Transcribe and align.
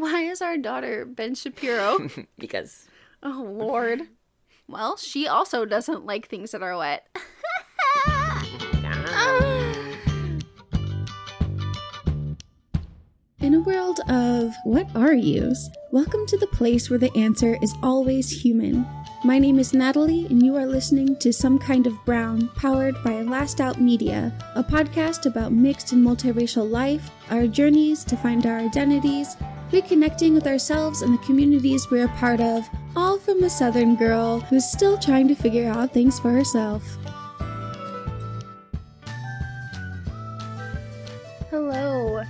Why 0.00 0.22
is 0.22 0.40
our 0.40 0.56
daughter 0.56 1.04
Ben 1.04 1.34
Shapiro? 1.34 2.08
because 2.38 2.88
oh, 3.22 3.46
Lord. 3.46 4.00
Well, 4.66 4.96
she 4.96 5.28
also 5.28 5.66
doesn't 5.66 6.06
like 6.06 6.26
things 6.26 6.52
that 6.52 6.62
are 6.62 6.74
wet. 6.74 7.06
In 13.42 13.52
a 13.52 13.60
world 13.60 14.00
of 14.08 14.54
what 14.64 14.88
are 14.96 15.12
yous, 15.12 15.68
welcome 15.92 16.24
to 16.28 16.38
the 16.38 16.46
place 16.46 16.88
where 16.88 16.98
the 16.98 17.14
answer 17.14 17.58
is 17.60 17.74
always 17.82 18.30
human. 18.30 18.86
My 19.22 19.38
name 19.38 19.58
is 19.58 19.74
Natalie, 19.74 20.24
and 20.30 20.42
you 20.42 20.56
are 20.56 20.64
listening 20.64 21.14
to 21.16 21.30
Some 21.30 21.58
Kind 21.58 21.86
of 21.86 22.02
Brown, 22.06 22.48
powered 22.56 22.94
by 23.04 23.20
Last 23.20 23.60
Out 23.60 23.78
Media, 23.78 24.32
a 24.54 24.64
podcast 24.64 25.26
about 25.26 25.52
mixed 25.52 25.92
and 25.92 26.02
multiracial 26.02 26.70
life, 26.70 27.10
our 27.28 27.46
journeys 27.46 28.02
to 28.04 28.16
find 28.16 28.46
our 28.46 28.56
identities, 28.56 29.36
reconnecting 29.70 30.34
with 30.34 30.48
ourselves 30.48 31.02
and 31.02 31.14
the 31.14 31.22
communities 31.24 31.90
we're 31.90 32.06
a 32.06 32.08
part 32.08 32.40
of, 32.40 32.68
all 32.96 33.18
from 33.18 33.42
a 33.44 33.50
Southern 33.50 33.94
girl 33.94 34.40
who's 34.40 34.64
still 34.64 34.98
trying 34.98 35.28
to 35.28 35.34
figure 35.34 35.70
out 35.70 35.92
things 35.92 36.18
for 36.18 36.30
herself. 36.30 36.82
Hello. 41.50 42.22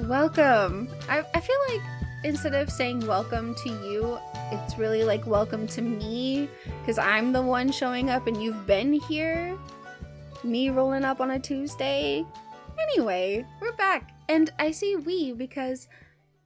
Welcome. 0.00 0.88
I, 1.08 1.24
I 1.34 1.40
feel 1.40 1.56
like 1.68 1.82
instead 2.24 2.54
of 2.54 2.68
saying 2.68 3.06
welcome 3.06 3.54
to 3.54 3.68
you, 3.68 4.18
it's 4.50 4.76
really 4.76 5.04
like 5.04 5.24
welcome 5.24 5.68
to 5.68 5.82
me 5.82 6.48
because 6.80 6.98
I'm 6.98 7.32
the 7.32 7.42
one 7.42 7.70
showing 7.70 8.10
up 8.10 8.26
and 8.26 8.42
you've 8.42 8.66
been 8.66 8.94
here. 8.94 9.56
Me 10.42 10.70
rolling 10.70 11.04
up 11.04 11.20
on 11.20 11.30
a 11.30 11.38
Tuesday. 11.38 12.24
Anyway, 12.80 13.44
we're 13.60 13.72
back. 13.72 14.10
And 14.28 14.50
I 14.58 14.72
say 14.72 14.96
we 14.96 15.32
because 15.32 15.86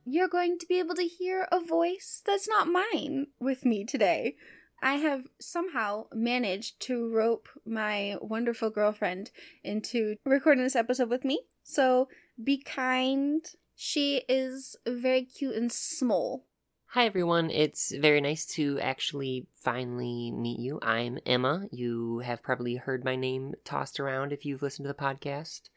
you're 0.04 0.28
going 0.28 0.58
to 0.58 0.66
be 0.66 0.78
able 0.78 0.94
to 0.94 1.02
hear 1.02 1.46
a 1.52 1.60
voice 1.60 2.22
that's 2.24 2.48
not 2.48 2.68
mine 2.68 3.28
with 3.40 3.64
me 3.64 3.84
today. 3.84 4.36
I 4.82 4.94
have 4.94 5.26
somehow 5.40 6.06
managed 6.12 6.80
to 6.80 7.08
rope 7.08 7.48
my 7.64 8.16
wonderful 8.20 8.70
girlfriend 8.70 9.30
into 9.62 10.16
recording 10.24 10.64
this 10.64 10.74
episode 10.74 11.08
with 11.08 11.24
me. 11.24 11.42
So 11.62 12.08
be 12.42 12.58
kind. 12.58 13.44
She 13.76 14.22
is 14.28 14.76
very 14.86 15.22
cute 15.22 15.54
and 15.54 15.70
small. 15.70 16.46
Hi 16.94 17.06
everyone, 17.06 17.50
it's 17.50 17.90
very 17.96 18.20
nice 18.20 18.44
to 18.54 18.78
actually 18.80 19.46
finally 19.54 20.30
meet 20.30 20.58
you. 20.58 20.78
I'm 20.82 21.18
Emma. 21.24 21.66
You 21.70 22.18
have 22.18 22.42
probably 22.42 22.76
heard 22.76 23.02
my 23.02 23.16
name 23.16 23.54
tossed 23.64 23.98
around 23.98 24.30
if 24.30 24.44
you've 24.44 24.60
listened 24.60 24.84
to 24.84 24.92
the 24.92 24.94
podcast. 24.94 25.70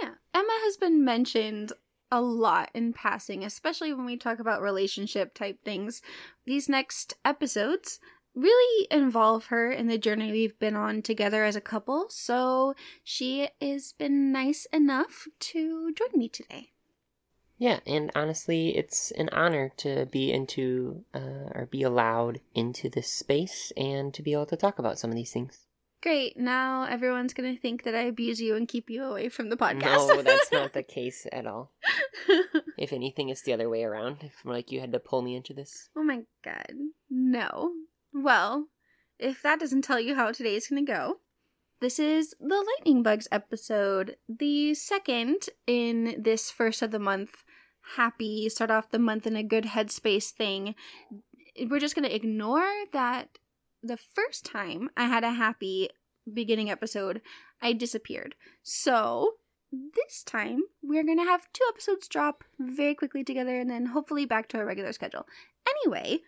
Yeah, 0.00 0.12
Emma 0.32 0.60
has 0.62 0.78
been 0.78 1.04
mentioned 1.04 1.72
a 2.14 2.20
lot 2.20 2.70
in 2.74 2.92
passing, 2.92 3.44
especially 3.44 3.92
when 3.92 4.06
we 4.06 4.16
talk 4.16 4.38
about 4.38 4.62
relationship 4.62 5.34
type 5.34 5.58
things. 5.64 6.00
These 6.46 6.68
next 6.68 7.14
episodes 7.24 7.98
really 8.36 8.86
involve 8.90 9.46
her 9.46 9.72
in 9.72 9.88
the 9.88 9.98
journey 9.98 10.30
we've 10.30 10.58
been 10.60 10.76
on 10.76 11.02
together 11.02 11.44
as 11.44 11.56
a 11.56 11.60
couple, 11.60 12.06
so 12.10 12.74
she 13.02 13.48
has 13.60 13.92
been 13.92 14.30
nice 14.30 14.66
enough 14.72 15.26
to 15.40 15.92
join 15.92 16.18
me 16.18 16.28
today. 16.28 16.70
Yeah, 17.58 17.80
and 17.84 18.12
honestly, 18.14 18.76
it's 18.76 19.10
an 19.12 19.28
honor 19.30 19.72
to 19.78 20.06
be 20.06 20.32
into 20.32 21.04
uh, 21.14 21.50
or 21.54 21.68
be 21.70 21.82
allowed 21.82 22.40
into 22.54 22.88
this 22.88 23.10
space 23.10 23.72
and 23.76 24.14
to 24.14 24.22
be 24.22 24.32
able 24.32 24.46
to 24.46 24.56
talk 24.56 24.78
about 24.78 24.98
some 24.98 25.10
of 25.10 25.16
these 25.16 25.32
things. 25.32 25.66
Great. 26.04 26.36
Now 26.36 26.84
everyone's 26.84 27.32
going 27.32 27.54
to 27.54 27.58
think 27.58 27.84
that 27.84 27.94
I 27.94 28.02
abuse 28.02 28.38
you 28.38 28.56
and 28.56 28.68
keep 28.68 28.90
you 28.90 29.04
away 29.04 29.30
from 29.30 29.48
the 29.48 29.56
podcast. 29.56 30.06
No, 30.06 30.20
that's 30.20 30.52
not 30.52 30.74
the 30.74 30.82
case 30.98 31.26
at 31.32 31.46
all. 31.46 31.72
if 32.76 32.92
anything, 32.92 33.30
it's 33.30 33.40
the 33.40 33.54
other 33.54 33.70
way 33.70 33.84
around. 33.84 34.18
If 34.20 34.44
like 34.44 34.70
you 34.70 34.80
had 34.80 34.92
to 34.92 34.98
pull 34.98 35.22
me 35.22 35.34
into 35.34 35.54
this. 35.54 35.88
Oh 35.96 36.02
my 36.02 36.24
god. 36.44 36.74
No. 37.08 37.70
Well, 38.12 38.66
if 39.18 39.40
that 39.40 39.58
doesn't 39.58 39.80
tell 39.80 39.98
you 39.98 40.14
how 40.14 40.30
today 40.30 40.56
is 40.56 40.68
going 40.68 40.84
to 40.84 40.92
go, 40.92 41.20
this 41.80 41.98
is 41.98 42.34
the 42.38 42.66
Lightning 42.76 43.02
Bugs 43.02 43.26
episode, 43.32 44.18
the 44.28 44.74
second 44.74 45.48
in 45.66 46.16
this 46.22 46.50
first 46.50 46.82
of 46.82 46.90
the 46.90 46.98
month 46.98 47.44
happy, 47.96 48.50
start 48.50 48.70
off 48.70 48.90
the 48.90 48.98
month 48.98 49.26
in 49.26 49.36
a 49.36 49.42
good 49.42 49.64
headspace 49.64 50.32
thing. 50.32 50.74
We're 51.66 51.80
just 51.80 51.94
going 51.94 52.06
to 52.06 52.14
ignore 52.14 52.68
that 52.92 53.38
the 53.84 53.96
first 53.96 54.44
time 54.44 54.90
I 54.96 55.04
had 55.04 55.24
a 55.24 55.32
happy 55.32 55.90
beginning 56.32 56.70
episode, 56.70 57.20
I 57.60 57.74
disappeared. 57.74 58.34
So 58.62 59.34
this 59.70 60.22
time 60.22 60.62
we're 60.82 61.04
going 61.04 61.18
to 61.18 61.24
have 61.24 61.52
two 61.52 61.64
episodes 61.68 62.08
drop 62.08 62.44
very 62.58 62.94
quickly 62.94 63.24
together 63.24 63.58
and 63.58 63.68
then 63.68 63.86
hopefully 63.86 64.24
back 64.24 64.48
to 64.48 64.58
our 64.58 64.64
regular 64.64 64.92
schedule. 64.92 65.26
Anyway, 65.68 66.20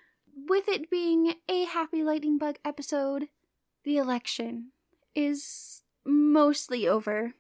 with 0.49 0.69
it 0.69 0.91
being 0.91 1.35
a 1.49 1.65
happy 1.65 2.03
lightning 2.03 2.39
bug 2.39 2.57
episode, 2.65 3.29
the 3.85 3.97
election 3.97 4.73
is 5.15 5.83
mostly 6.05 6.87
over. 6.87 7.35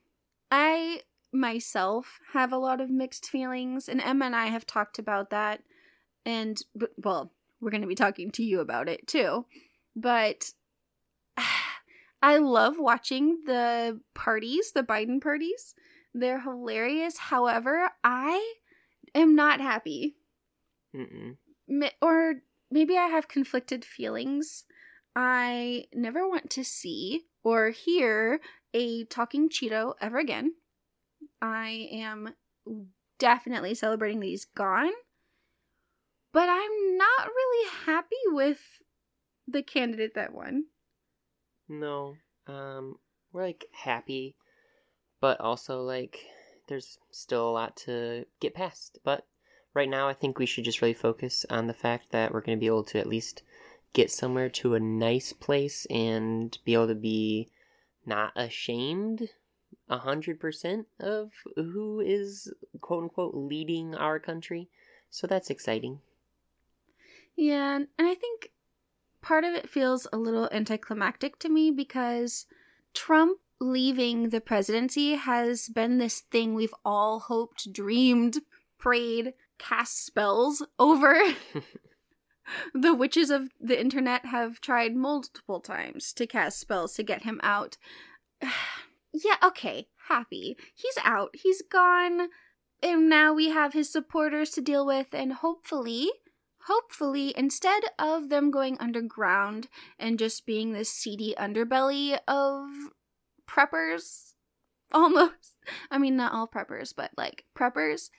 I 0.50 1.02
myself 1.32 2.20
have 2.32 2.52
a 2.52 2.58
lot 2.58 2.80
of 2.80 2.88
mixed 2.88 3.28
feelings, 3.28 3.88
and 3.88 4.00
Emma 4.00 4.26
and 4.26 4.36
I 4.36 4.46
have 4.46 4.66
talked 4.66 4.98
about 4.98 5.30
that. 5.30 5.62
And, 6.24 6.60
well, 6.96 7.32
we're 7.60 7.70
going 7.70 7.82
to 7.82 7.86
be 7.86 7.94
talking 7.94 8.30
to 8.32 8.42
you 8.42 8.60
about 8.60 8.88
it 8.88 9.06
too. 9.06 9.46
But 9.96 10.52
I 12.22 12.36
love 12.36 12.74
watching 12.78 13.40
the 13.46 14.00
parties, 14.14 14.72
the 14.72 14.82
Biden 14.82 15.20
parties. 15.20 15.74
They're 16.14 16.40
hilarious. 16.40 17.18
However, 17.18 17.90
I 18.04 18.54
am 19.14 19.34
not 19.34 19.60
happy. 19.60 20.16
Mm-mm. 20.94 21.36
Or 22.00 22.34
maybe 22.70 22.96
I 22.96 23.06
have 23.06 23.28
conflicted 23.28 23.84
feelings. 23.84 24.64
I 25.14 25.86
never 25.94 26.28
want 26.28 26.50
to 26.50 26.64
see 26.64 27.24
or 27.42 27.70
hear 27.70 28.40
a 28.74 29.04
talking 29.04 29.48
Cheeto 29.48 29.94
ever 30.00 30.18
again. 30.18 30.52
I 31.40 31.88
am 31.92 32.34
definitely 33.18 33.74
celebrating 33.74 34.20
these 34.20 34.44
gone. 34.44 34.92
But 36.32 36.48
I'm 36.50 36.98
not 36.98 37.28
really 37.28 37.70
happy 37.86 38.16
with 38.26 38.60
the 39.46 39.62
candidate 39.62 40.14
that 40.14 40.32
won. 40.32 40.64
No. 41.68 42.16
Um 42.46 42.98
we're 43.32 43.42
like 43.42 43.66
happy, 43.72 44.36
but 45.20 45.40
also 45.40 45.82
like 45.82 46.20
there's 46.68 46.98
still 47.10 47.48
a 47.48 47.52
lot 47.52 47.76
to 47.76 48.26
get 48.40 48.54
past. 48.54 48.98
But 49.04 49.26
right 49.74 49.88
now 49.88 50.08
I 50.08 50.14
think 50.14 50.38
we 50.38 50.46
should 50.46 50.64
just 50.64 50.80
really 50.80 50.94
focus 50.94 51.44
on 51.50 51.66
the 51.66 51.74
fact 51.74 52.12
that 52.12 52.32
we're 52.32 52.40
going 52.40 52.56
to 52.56 52.60
be 52.60 52.66
able 52.66 52.84
to 52.84 52.98
at 52.98 53.06
least 53.06 53.42
get 53.92 54.10
somewhere 54.10 54.48
to 54.48 54.74
a 54.74 54.80
nice 54.80 55.32
place 55.32 55.86
and 55.86 56.58
be 56.64 56.74
able 56.74 56.88
to 56.88 56.94
be 56.94 57.48
not 58.04 58.32
ashamed 58.36 59.28
a 59.88 59.98
hundred 59.98 60.40
percent 60.40 60.86
of 60.98 61.30
who 61.54 62.00
is 62.00 62.52
quote 62.80 63.04
unquote 63.04 63.34
leading 63.34 63.94
our 63.94 64.18
country. 64.18 64.68
So 65.10 65.26
that's 65.26 65.50
exciting. 65.50 66.00
Yeah, 67.36 67.76
and 67.76 67.88
I 67.98 68.14
think 68.14 68.50
part 69.22 69.44
of 69.44 69.54
it 69.54 69.68
feels 69.68 70.06
a 70.12 70.16
little 70.16 70.48
anticlimactic 70.52 71.38
to 71.40 71.48
me 71.48 71.70
because 71.70 72.46
Trump 72.94 73.38
leaving 73.60 74.28
the 74.28 74.40
presidency 74.40 75.14
has 75.14 75.68
been 75.68 75.98
this 75.98 76.20
thing 76.20 76.54
we've 76.54 76.74
all 76.84 77.20
hoped, 77.20 77.72
dreamed, 77.72 78.38
prayed, 78.78 79.32
cast 79.58 80.04
spells 80.04 80.64
over. 80.78 81.16
the 82.74 82.94
witches 82.94 83.30
of 83.30 83.50
the 83.60 83.80
internet 83.80 84.26
have 84.26 84.60
tried 84.60 84.94
multiple 84.94 85.60
times 85.60 86.12
to 86.12 86.26
cast 86.26 86.60
spells 86.60 86.94
to 86.94 87.02
get 87.02 87.22
him 87.22 87.40
out. 87.42 87.76
yeah, 89.12 89.36
okay, 89.42 89.88
happy. 90.08 90.56
He's 90.74 90.98
out, 91.04 91.34
he's 91.34 91.62
gone, 91.62 92.28
and 92.82 93.08
now 93.08 93.32
we 93.32 93.48
have 93.50 93.72
his 93.72 93.90
supporters 93.90 94.50
to 94.50 94.60
deal 94.60 94.84
with, 94.86 95.08
and 95.12 95.32
hopefully, 95.32 96.10
hopefully, 96.66 97.32
instead 97.36 97.84
of 97.98 98.28
them 98.28 98.50
going 98.50 98.76
underground 98.78 99.68
and 99.98 100.18
just 100.18 100.46
being 100.46 100.72
this 100.72 100.90
seedy 100.90 101.34
underbelly 101.38 102.18
of 102.28 102.68
preppers, 103.48 104.32
almost. 104.92 105.56
I 105.90 105.98
mean, 105.98 106.16
not 106.16 106.32
all 106.32 106.48
preppers, 106.48 106.92
but 106.94 107.10
like 107.16 107.44
preppers. 107.56 108.10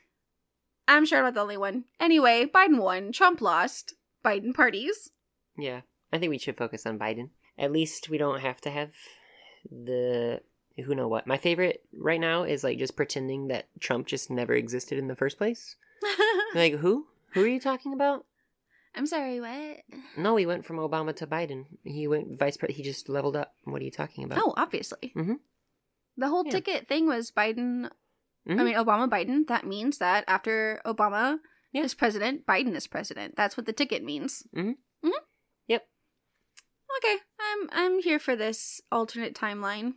I'm 0.87 1.05
sure 1.05 1.19
I'm 1.19 1.25
not 1.25 1.33
the 1.33 1.41
only 1.41 1.57
one. 1.57 1.85
Anyway, 1.99 2.45
Biden 2.45 2.79
won, 2.79 3.11
Trump 3.11 3.41
lost. 3.41 3.93
Biden 4.23 4.53
parties. 4.53 5.11
Yeah, 5.57 5.81
I 6.11 6.17
think 6.17 6.29
we 6.29 6.37
should 6.37 6.57
focus 6.57 6.85
on 6.85 6.99
Biden. 6.99 7.29
At 7.57 7.71
least 7.71 8.09
we 8.09 8.17
don't 8.17 8.41
have 8.41 8.61
to 8.61 8.69
have 8.69 8.91
the 9.69 10.41
who 10.85 10.95
know 10.95 11.07
what. 11.07 11.27
My 11.27 11.37
favorite 11.37 11.83
right 11.93 12.19
now 12.19 12.43
is 12.43 12.63
like 12.63 12.77
just 12.77 12.95
pretending 12.95 13.47
that 13.47 13.67
Trump 13.79 14.07
just 14.07 14.29
never 14.29 14.53
existed 14.53 14.97
in 14.97 15.07
the 15.07 15.15
first 15.15 15.37
place. 15.37 15.75
like 16.55 16.75
who? 16.75 17.07
Who 17.33 17.43
are 17.43 17.47
you 17.47 17.59
talking 17.59 17.93
about? 17.93 18.25
I'm 18.97 19.05
sorry, 19.05 19.39
what? 19.39 19.77
No, 20.17 20.35
he 20.35 20.45
went 20.45 20.65
from 20.65 20.77
Obama 20.77 21.15
to 21.17 21.27
Biden. 21.27 21.65
He 21.83 22.07
went 22.07 22.37
vice 22.37 22.57
president. 22.57 22.77
He 22.77 22.83
just 22.83 23.07
leveled 23.09 23.35
up. 23.35 23.53
What 23.63 23.81
are 23.81 23.85
you 23.85 23.91
talking 23.91 24.23
about? 24.23 24.39
Oh, 24.41 24.53
obviously. 24.57 25.13
Mm-hmm. 25.15 25.35
The 26.17 26.27
whole 26.27 26.43
Yeah. 26.45 26.51
ticket 26.51 26.87
thing 26.87 27.05
was 27.07 27.31
Biden. 27.31 27.91
Mhm. 28.49 28.59
I 28.59 28.63
mean, 28.63 28.75
Obama 28.75 29.07
Biden. 29.07 29.45
That 29.47 29.65
means 29.67 29.99
that 29.99 30.23
after 30.27 30.81
Obama 30.85 31.39
Yeah. 31.71 31.83
is 31.83 31.93
president, 31.93 32.45
Biden 32.47 32.75
is 32.75 32.87
president. 32.87 33.35
That's 33.35 33.55
what 33.55 33.65
the 33.67 33.73
ticket 33.73 34.03
means. 34.03 34.47
Mhm. 34.55 34.77
Mhm. 35.03 35.11
Yep. 35.67 35.87
Okay, 36.97 37.17
I'm 37.39 37.69
I'm 37.71 37.99
here 37.99 38.17
for 38.19 38.35
this 38.35 38.81
alternate 38.91 39.35
timeline. 39.35 39.93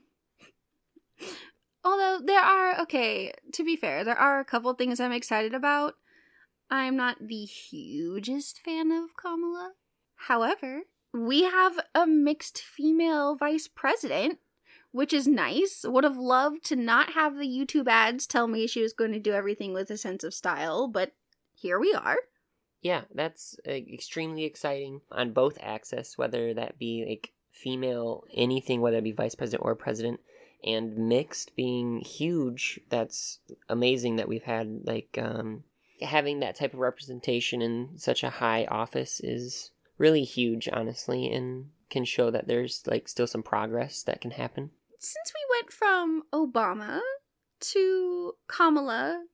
Although 1.84 2.20
there 2.22 2.40
are 2.42 2.78
okay, 2.82 3.32
to 3.54 3.64
be 3.64 3.76
fair, 3.76 4.04
there 4.04 4.18
are 4.18 4.40
a 4.40 4.44
couple 4.44 4.74
things 4.74 5.00
I'm 5.00 5.12
excited 5.12 5.54
about. 5.54 5.94
I'm 6.70 6.96
not 6.96 7.16
the 7.26 7.44
hugest 7.44 8.60
fan 8.60 8.92
of 8.92 9.16
Kamala. 9.16 9.72
However, 10.14 10.82
we 11.12 11.42
have 11.42 11.80
a 11.94 12.06
mixed 12.06 12.58
female 12.58 13.34
vice 13.34 13.66
president, 13.66 14.38
which 14.92 15.12
is 15.12 15.26
nice. 15.26 15.84
Would 15.84 16.04
have 16.04 16.16
loved 16.16 16.64
to 16.66 16.76
not 16.76 17.12
have 17.12 17.36
the 17.36 17.48
YouTube 17.48 17.88
ads 17.88 18.26
tell 18.26 18.46
me 18.46 18.66
she 18.66 18.82
was 18.82 18.92
going 18.92 19.12
to 19.12 19.18
do 19.18 19.32
everything 19.32 19.72
with 19.72 19.90
a 19.90 19.96
sense 19.96 20.22
of 20.22 20.32
style, 20.32 20.86
but 20.86 21.12
here 21.54 21.80
we 21.80 21.92
are. 21.92 22.18
Yeah, 22.82 23.02
that's 23.14 23.56
uh, 23.66 23.72
extremely 23.72 24.44
exciting 24.44 25.00
on 25.10 25.32
both 25.32 25.58
axes, 25.60 26.16
whether 26.16 26.54
that 26.54 26.78
be 26.78 27.04
like 27.06 27.32
female 27.52 28.24
anything, 28.32 28.80
whether 28.80 28.98
it 28.98 29.04
be 29.04 29.12
vice 29.12 29.34
president 29.34 29.64
or 29.64 29.74
president, 29.74 30.20
and 30.64 30.96
mixed 30.96 31.56
being 31.56 32.00
huge. 32.00 32.80
That's 32.88 33.40
amazing 33.68 34.16
that 34.16 34.28
we've 34.28 34.44
had 34.44 34.82
like 34.84 35.18
um, 35.20 35.64
having 36.02 36.40
that 36.40 36.56
type 36.56 36.72
of 36.74 36.80
representation 36.80 37.62
in 37.62 37.90
such 37.96 38.22
a 38.22 38.30
high 38.30 38.64
office 38.66 39.20
is 39.20 39.70
really 39.98 40.24
huge, 40.24 40.68
honestly, 40.72 41.30
and 41.32 41.70
can 41.90 42.04
show 42.04 42.30
that 42.30 42.46
there's 42.46 42.82
like 42.86 43.08
still 43.08 43.26
some 43.26 43.42
progress 43.42 44.02
that 44.04 44.20
can 44.20 44.30
happen. 44.32 44.70
Since 44.98 45.32
we 45.34 45.58
went 45.58 45.72
from 45.72 46.22
Obama 46.32 47.00
to 47.60 48.32
Kamala, 48.46 49.24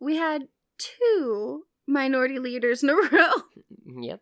we 0.00 0.16
had 0.16 0.48
two 0.78 1.64
minority 1.86 2.38
leaders 2.38 2.82
in 2.82 2.90
a 2.90 2.94
row. 3.12 3.32
Yep, 3.86 4.20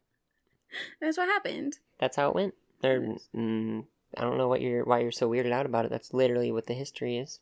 That's 1.01 1.17
what 1.19 1.29
happened. 1.29 1.79
that's 2.01 2.17
how 2.17 2.29
it 2.31 2.35
went. 2.35 2.55
There, 2.81 3.01
mm, 3.37 3.85
I 4.17 4.21
don't 4.23 4.39
know 4.39 4.49
what 4.49 4.61
you're 4.61 4.85
why 4.85 5.01
you're 5.01 5.13
so 5.13 5.31
weirded 5.31 5.53
out 5.53 5.67
about 5.67 5.85
it. 5.85 5.91
That's 5.91 6.13
literally 6.13 6.51
what 6.51 6.67
the 6.67 6.75
history 6.75 7.19
is. 7.19 7.39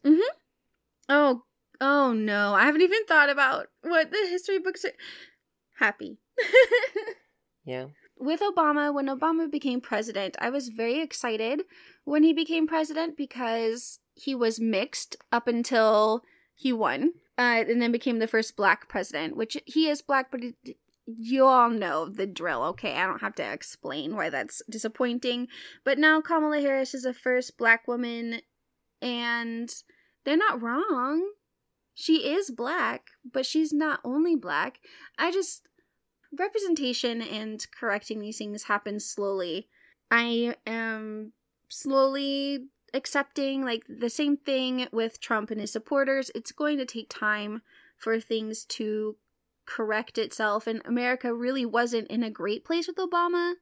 Oh, 1.08 1.42
oh 1.81 2.12
no. 2.12 2.55
I 2.55 2.65
haven't 2.65 2.82
even 2.82 3.05
thought 3.06 3.31
about 3.31 3.67
what 3.82 4.11
the 4.11 4.27
history 4.29 4.59
books 4.59 4.85
are. 4.85 4.93
Happy. 5.79 6.19
Yeah. 7.65 7.87
With 8.19 8.41
Obama, 8.41 8.93
when 8.93 9.06
Obama 9.06 9.50
became 9.50 9.81
president, 9.81 10.37
I 10.41 10.50
was 10.50 10.69
very 10.69 11.00
excited 11.00 11.62
when 12.05 12.23
he 12.23 12.32
became 12.32 12.67
president 12.67 13.17
because 13.17 13.99
he 14.15 14.35
was 14.35 14.61
mixed 14.61 15.17
up 15.32 15.49
until 15.49 16.23
he 16.55 16.73
won, 16.73 17.12
uh, 17.38 17.65
and 17.69 17.81
then 17.81 17.93
became 17.93 18.19
the 18.19 18.27
first 18.27 18.56
black 18.56 18.88
president, 18.88 19.37
which 19.37 19.56
he 19.65 19.88
is 19.88 20.03
black, 20.03 20.31
but 20.31 20.43
it, 20.43 20.77
you 21.06 21.47
all 21.47 21.71
know 21.71 22.09
the 22.09 22.27
drill, 22.27 22.62
okay? 22.65 22.97
I 22.97 23.06
don't 23.06 23.23
have 23.23 23.35
to 23.37 23.53
explain 23.53 24.15
why 24.15 24.29
that's 24.29 24.61
disappointing. 24.69 25.49
But 25.85 25.99
now 25.99 26.21
Kamala 26.21 26.61
Harris 26.61 26.93
is 26.93 27.05
the 27.05 27.15
first 27.15 27.56
black 27.56 27.88
woman, 27.88 28.43
and 29.00 29.73
they're 30.25 30.37
not 30.37 30.61
wrong. 30.61 31.31
She 32.00 32.32
is 32.32 32.50
black, 32.50 33.11
but 33.31 33.44
she's 33.44 33.75
not 33.75 34.00
only 34.05 34.35
black. 34.35 34.81
I 35.19 35.31
just 35.31 35.69
representation 36.32 37.20
and 37.20 37.67
correcting 37.79 38.20
these 38.20 38.38
things 38.38 38.62
happens 38.62 39.05
slowly. 39.05 39.69
I 40.11 40.56
am 40.67 41.35
slowly 41.69 42.69
accepting 42.94 43.67
like 43.67 43.85
the 43.87 44.08
same 44.08 44.38
thing 44.38 44.88
with 44.91 45.20
Trump 45.20 45.50
and 45.50 45.61
his 45.61 45.73
supporters. 45.73 46.31
It's 46.35 46.52
going 46.52 46.79
to 46.79 46.87
take 46.87 47.11
time 47.11 47.61
for 47.99 48.19
things 48.19 48.64
to 48.76 49.17
correct 49.67 50.17
itself 50.17 50.67
and 50.67 50.81
America 50.87 51.35
really 51.35 51.67
wasn't 51.67 52.08
in 52.08 52.23
a 52.23 52.31
great 52.31 52.64
place 52.64 52.87
with 52.87 52.96
Obama 52.96 53.56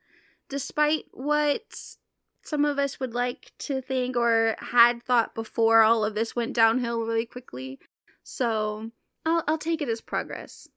despite 0.48 1.06
what 1.10 1.96
some 2.44 2.64
of 2.64 2.78
us 2.78 3.00
would 3.00 3.14
like 3.14 3.50
to 3.58 3.80
think 3.80 4.16
or 4.16 4.54
had 4.60 5.02
thought 5.02 5.34
before 5.34 5.82
all 5.82 6.04
of 6.04 6.14
this 6.14 6.36
went 6.36 6.52
downhill 6.52 7.00
really 7.00 7.26
quickly. 7.26 7.80
So, 8.30 8.90
I'll 9.24 9.42
I'll 9.48 9.56
take 9.56 9.80
it 9.80 9.88
as 9.88 10.02
progress. 10.02 10.68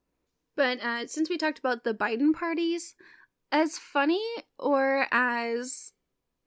But 0.56 0.80
uh, 0.82 1.08
since 1.08 1.30
we 1.30 1.38
talked 1.38 1.60
about 1.60 1.84
the 1.84 1.94
Biden 1.94 2.34
parties, 2.34 2.96
as 3.52 3.78
funny 3.78 4.24
or 4.58 5.06
as 5.12 5.92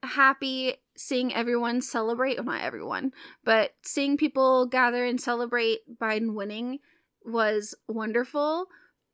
happy 0.01 0.77
seeing 0.97 1.31
everyone 1.31 1.81
celebrate, 1.81 2.37
well, 2.37 2.55
not 2.55 2.63
everyone, 2.63 3.11
but 3.43 3.75
seeing 3.83 4.17
people 4.17 4.65
gather 4.65 5.05
and 5.05 5.21
celebrate 5.21 5.81
Biden 6.01 6.33
winning 6.33 6.79
was 7.23 7.75
wonderful. 7.87 8.65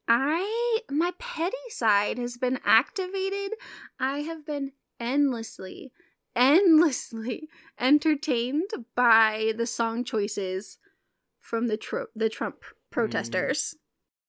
I, 0.07 0.79
my 0.89 1.11
petty 1.19 1.57
side 1.69 2.17
has 2.19 2.37
been 2.37 2.59
activated. 2.63 3.51
I 3.99 4.19
have 4.19 4.45
been 4.45 4.71
endlessly, 4.97 5.91
endlessly 6.37 7.49
entertained 7.79 8.69
by 8.95 9.51
the 9.57 9.67
song 9.67 10.05
choices 10.05 10.77
from 11.41 11.67
the, 11.67 12.07
the 12.15 12.29
Trump 12.29 12.61
mm. 12.61 12.91
protesters. 12.91 13.75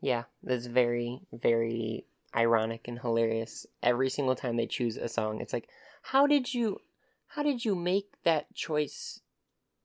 Yeah, 0.00 0.24
that's 0.42 0.66
very, 0.66 1.20
very 1.32 2.06
ironic 2.34 2.88
and 2.88 2.98
hilarious. 2.98 3.66
Every 3.82 4.10
single 4.10 4.34
time 4.34 4.56
they 4.56 4.66
choose 4.66 4.96
a 4.96 5.08
song, 5.08 5.40
it's 5.40 5.52
like, 5.52 5.68
how 6.02 6.26
did 6.26 6.52
you, 6.52 6.80
how 7.28 7.44
did 7.44 7.64
you 7.64 7.76
make 7.76 8.08
that 8.24 8.52
choice 8.54 9.20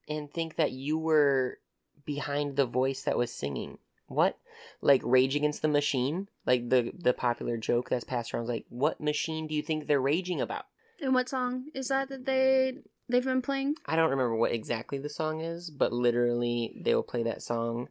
and 0.09 0.31
think 0.31 0.55
that 0.55 0.71
you 0.71 0.97
were 0.97 1.59
behind 2.05 2.55
the 2.55 2.65
voice 2.65 3.03
that 3.03 3.17
was 3.17 3.31
singing? 3.31 3.77
What? 4.07 4.37
Like 4.81 5.01
Rage 5.03 5.35
Against 5.35 5.61
the 5.61 5.67
Machine? 5.67 6.29
Like 6.45 6.69
the 6.69 6.93
the 6.97 7.13
popular 7.13 7.57
joke 7.57 7.89
that's 7.89 8.05
passed 8.05 8.33
around 8.33 8.43
is 8.43 8.49
like, 8.49 8.65
what 8.69 9.01
machine 9.01 9.47
do 9.47 9.53
you 9.53 9.61
think 9.61 9.85
they're 9.85 10.01
raging 10.01 10.41
about? 10.41 10.65
And 11.01 11.13
what 11.13 11.29
song 11.29 11.65
is 11.75 11.89
that 11.89 12.09
that 12.09 12.25
they 12.25 12.79
they've 13.09 13.23
been 13.23 13.41
playing? 13.41 13.75
I 13.85 13.95
don't 13.95 14.09
remember 14.09 14.35
what 14.35 14.51
exactly 14.51 14.97
the 14.97 15.09
song 15.09 15.41
is, 15.41 15.69
but 15.69 15.93
literally 15.93 16.79
they 16.83 16.93
will 16.95 17.03
play 17.03 17.23
that 17.23 17.41
song 17.41 17.89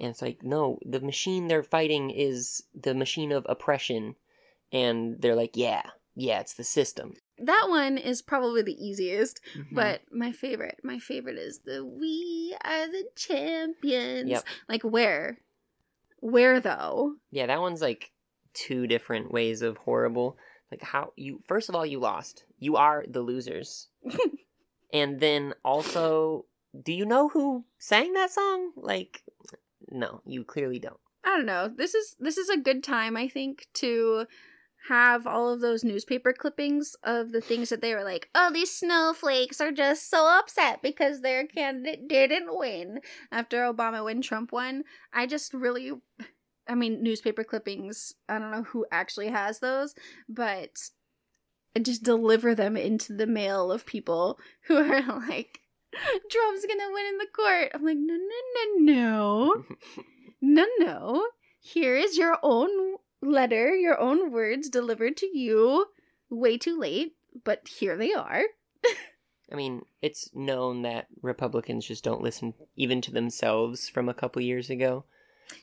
and 0.00 0.10
it's 0.10 0.22
like, 0.22 0.42
no, 0.42 0.78
the 0.84 1.00
machine 1.00 1.46
they're 1.48 1.62
fighting 1.62 2.10
is 2.10 2.64
the 2.74 2.94
machine 2.94 3.30
of 3.30 3.46
oppression 3.48 4.16
and 4.72 5.20
they're 5.20 5.36
like, 5.36 5.56
yeah, 5.56 5.82
yeah, 6.16 6.40
it's 6.40 6.54
the 6.54 6.64
system. 6.64 7.14
That 7.38 7.66
one 7.68 7.98
is 7.98 8.22
probably 8.22 8.62
the 8.62 8.74
easiest, 8.84 9.40
Mhm. 9.56 9.66
but 9.74 10.00
my 10.10 10.32
favorite, 10.32 10.78
my 10.82 10.98
favorite 10.98 11.38
is 11.38 11.60
the 11.60 11.84
"We 11.84 12.56
Are 12.64 12.86
the 12.86 13.04
Champions." 13.16 14.30
Yep. 14.30 14.44
Like 14.68 14.82
where, 14.82 15.38
where 16.20 16.60
though? 16.60 17.16
yeah, 17.30 17.46
that 17.46 17.60
one's 17.60 17.82
like 17.82 18.12
two 18.54 18.86
different 18.86 19.32
ways 19.32 19.62
of 19.62 19.76
horrible. 19.78 20.36
Like 20.70 20.82
how 20.82 21.12
you 21.16 21.40
first 21.46 21.68
of 21.68 21.74
all 21.74 21.84
you 21.86 21.98
lost. 22.00 22.44
You 22.62 22.76
are 22.76 23.04
the 23.08 23.22
losers. 23.22 23.88
and 24.92 25.18
then 25.18 25.54
also, 25.64 26.46
do 26.80 26.92
you 26.92 27.04
know 27.04 27.28
who 27.28 27.64
sang 27.78 28.12
that 28.12 28.30
song? 28.30 28.70
Like 28.76 29.24
no, 29.90 30.20
you 30.24 30.44
clearly 30.44 30.78
don't. 30.78 31.00
I 31.24 31.36
don't 31.36 31.46
know. 31.46 31.68
This 31.68 31.94
is 31.94 32.14
this 32.20 32.38
is 32.38 32.48
a 32.48 32.56
good 32.56 32.84
time, 32.84 33.16
I 33.16 33.26
think, 33.26 33.66
to 33.74 34.26
have 34.88 35.26
all 35.26 35.52
of 35.52 35.60
those 35.60 35.82
newspaper 35.82 36.32
clippings 36.32 36.94
of 37.02 37.32
the 37.32 37.40
things 37.40 37.68
that 37.68 37.80
they 37.80 37.94
were 37.94 38.04
like, 38.04 38.28
oh, 38.34 38.50
these 38.52 38.72
snowflakes 38.72 39.60
are 39.60 39.72
just 39.72 40.08
so 40.08 40.26
upset 40.38 40.82
because 40.82 41.20
their 41.20 41.46
candidate 41.46 42.08
didn't 42.08 42.56
win 42.56 43.00
after 43.30 43.58
Obama 43.58 44.04
when 44.04 44.22
Trump 44.22 44.52
won. 44.52 44.84
I 45.12 45.26
just 45.26 45.52
really, 45.52 45.92
I 46.68 46.74
mean, 46.74 47.02
newspaper 47.02 47.44
clippings, 47.44 48.14
I 48.28 48.38
don't 48.38 48.50
know 48.50 48.64
who 48.64 48.86
actually 48.90 49.28
has 49.28 49.60
those, 49.60 49.94
but 50.28 50.70
I 51.74 51.80
just 51.80 52.02
deliver 52.02 52.54
them 52.54 52.76
into 52.76 53.12
the 53.14 53.26
mail 53.26 53.72
of 53.72 53.86
people 53.86 54.38
who 54.66 54.76
are 54.76 55.02
like, 55.28 55.60
Trump's 56.30 56.66
gonna 56.66 56.92
win 56.92 57.06
in 57.06 57.18
the 57.18 57.26
court. 57.34 57.70
I'm 57.74 57.84
like, 57.84 57.96
no, 57.98 58.14
no, 58.14 58.84
no, 58.86 58.92
no. 58.94 59.64
No, 60.44 60.66
no. 60.80 61.28
Here 61.60 61.94
is 61.94 62.16
your 62.18 62.36
own 62.42 62.96
letter, 63.22 63.76
your 63.76 63.98
own 64.00 64.32
words 64.32 64.68
delivered 64.68 65.16
to 65.18 65.26
you. 65.26 65.86
Way 66.30 66.58
too 66.58 66.76
late, 66.76 67.14
but 67.44 67.68
here 67.68 67.96
they 67.96 68.12
are. 68.12 68.42
I 69.52 69.54
mean, 69.54 69.82
it's 70.00 70.30
known 70.34 70.82
that 70.82 71.06
Republicans 71.20 71.86
just 71.86 72.02
don't 72.02 72.22
listen 72.22 72.54
even 72.74 73.00
to 73.02 73.12
themselves 73.12 73.88
from 73.88 74.08
a 74.08 74.14
couple 74.14 74.42
years 74.42 74.68
ago. 74.68 75.04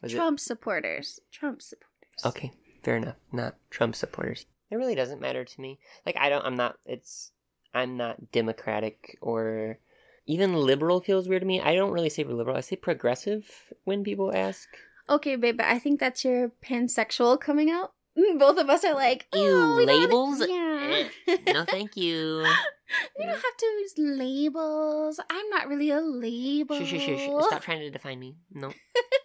Was 0.02 0.14
it- 0.14 0.16
Trump 0.16 0.40
supporters. 0.40 1.20
Trump 1.32 1.62
supporters. 1.62 2.24
Okay, 2.26 2.52
fair 2.82 2.96
enough. 2.96 3.16
Not 3.34 3.56
Trump 3.70 3.96
supporters. 3.96 4.46
It 4.72 4.76
really 4.76 4.96
doesn't 4.96 5.22
matter 5.22 5.44
to 5.44 5.62
me. 5.62 5.80
Like 6.06 6.18
I 6.18 6.30
don't 6.30 6.46
I'm 6.46 6.56
not 6.56 6.78
it's 6.86 7.32
I'm 7.74 7.98
not 7.98 8.32
democratic 8.32 9.18
or 9.22 9.78
even 10.26 10.54
liberal 10.54 11.02
feels 11.02 11.28
weird 11.28 11.42
to 11.42 11.48
me. 11.48 11.60
I 11.60 11.76
don't 11.76 11.92
really 11.92 12.10
say 12.10 12.24
liberal. 12.24 12.56
I 12.56 12.62
say 12.62 12.76
progressive 12.76 13.74
when 13.84 14.04
people 14.04 14.32
ask. 14.36 14.70
Okay, 15.10 15.36
babe, 15.36 15.58
but 15.58 15.66
I 15.66 15.80
think 15.80 16.00
that's 16.00 16.24
your 16.24 16.52
pansexual 16.64 17.40
coming 17.40 17.72
out. 17.72 17.94
Both 18.38 18.60
of 18.60 18.70
us 18.70 18.84
are 18.84 18.94
like, 18.94 19.26
oh, 19.34 19.82
labels? 19.86 20.40
Yeah. 20.48 21.08
Eh, 21.28 21.38
no, 21.54 21.66
thank 21.66 21.96
you. 21.98 22.44
you 23.18 23.26
don't 23.26 23.30
have 23.30 23.58
to 23.58 23.66
use 23.66 23.94
labels. 23.98 25.20
I'm 25.30 25.50
not 25.50 25.68
really 25.68 25.90
a 25.90 26.00
label. 26.00 26.78
Shush, 26.78 26.90
shush, 26.90 27.06
shush. 27.06 27.46
Stop 27.46 27.62
trying 27.64 27.80
to 27.80 27.90
define 27.90 28.20
me. 28.20 28.36
No. 28.54 28.72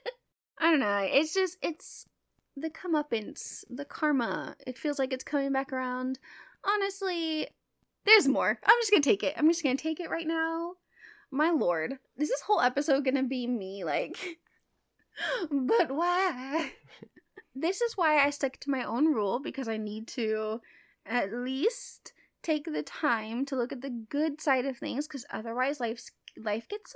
I 0.58 0.70
don't 0.70 0.80
know. 0.80 1.06
It's 1.10 1.34
just 1.34 1.58
it's 1.60 2.06
the 2.56 2.70
comeuppance, 2.70 3.64
the 3.68 3.84
karma. 3.84 4.56
It 4.66 4.78
feels 4.78 4.98
like 4.98 5.12
it's 5.12 5.24
coming 5.24 5.52
back 5.52 5.72
around. 5.72 6.18
Honestly, 6.64 7.48
there's 8.06 8.28
more. 8.28 8.58
I'm 8.64 8.78
just 8.80 8.90
gonna 8.90 9.02
take 9.02 9.22
it. 9.22 9.34
I'm 9.36 9.48
just 9.48 9.62
gonna 9.62 9.76
take 9.76 10.00
it 10.00 10.10
right 10.10 10.26
now. 10.26 10.74
My 11.30 11.50
lord, 11.50 11.98
is 12.16 12.28
this 12.28 12.42
whole 12.42 12.60
episode 12.60 13.04
gonna 13.04 13.24
be 13.24 13.46
me 13.46 13.84
like, 13.84 14.38
but 15.50 15.90
why? 15.90 16.72
this 17.54 17.80
is 17.80 17.96
why 17.96 18.24
I 18.24 18.30
stuck 18.30 18.58
to 18.58 18.70
my 18.70 18.84
own 18.84 19.12
rule 19.12 19.40
because 19.40 19.68
I 19.68 19.76
need 19.76 20.08
to 20.08 20.60
at 21.06 21.32
least 21.32 22.12
take 22.42 22.66
the 22.66 22.82
time 22.82 23.44
to 23.46 23.56
look 23.56 23.72
at 23.72 23.80
the 23.80 23.90
good 23.90 24.40
side 24.40 24.66
of 24.66 24.76
things 24.76 25.08
because 25.08 25.24
otherwise 25.30 25.80
life's 25.80 26.10
life 26.42 26.68
gets 26.68 26.92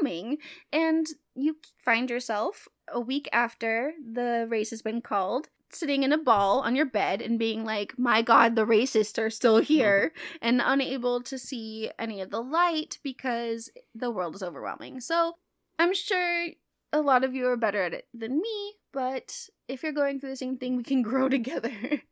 overwhelming 0.00 0.38
and 0.72 1.06
you 1.34 1.56
find 1.78 2.10
yourself 2.10 2.68
a 2.88 3.00
week 3.00 3.28
after 3.32 3.92
the 4.12 4.46
race 4.48 4.70
has 4.70 4.82
been 4.82 5.00
called 5.00 5.48
sitting 5.72 6.02
in 6.02 6.12
a 6.12 6.18
ball 6.18 6.60
on 6.60 6.74
your 6.74 6.86
bed 6.86 7.22
and 7.22 7.38
being 7.38 7.64
like 7.64 7.96
my 7.96 8.22
god 8.22 8.56
the 8.56 8.66
racists 8.66 9.22
are 9.22 9.30
still 9.30 9.58
here 9.58 10.12
mm-hmm. 10.14 10.36
and 10.42 10.62
unable 10.64 11.22
to 11.22 11.38
see 11.38 11.90
any 11.98 12.20
of 12.20 12.30
the 12.30 12.42
light 12.42 12.98
because 13.04 13.70
the 13.94 14.10
world 14.10 14.34
is 14.34 14.42
overwhelming. 14.42 15.00
So 15.00 15.34
i'm 15.78 15.94
sure 15.94 16.48
a 16.92 17.00
lot 17.00 17.22
of 17.22 17.34
you 17.34 17.46
are 17.46 17.56
better 17.56 17.82
at 17.82 17.94
it 17.94 18.08
than 18.12 18.40
me 18.40 18.74
but 18.92 19.48
if 19.68 19.82
you're 19.82 19.92
going 19.92 20.18
through 20.18 20.30
the 20.30 20.36
same 20.36 20.56
thing 20.56 20.76
we 20.76 20.82
can 20.82 21.02
grow 21.10 21.28
together. 21.28 22.02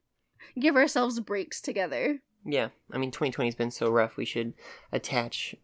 Give 0.59 0.77
ourselves 0.77 1.21
breaks 1.21 1.61
together. 1.61 2.21
Yeah, 2.45 2.69
I 2.93 2.99
mean, 2.99 3.11
2020 3.11 3.49
has 3.49 3.55
been 3.55 3.71
so 3.71 3.91
rough. 3.91 4.17
We 4.17 4.25
should 4.25 4.55
attach 4.93 5.55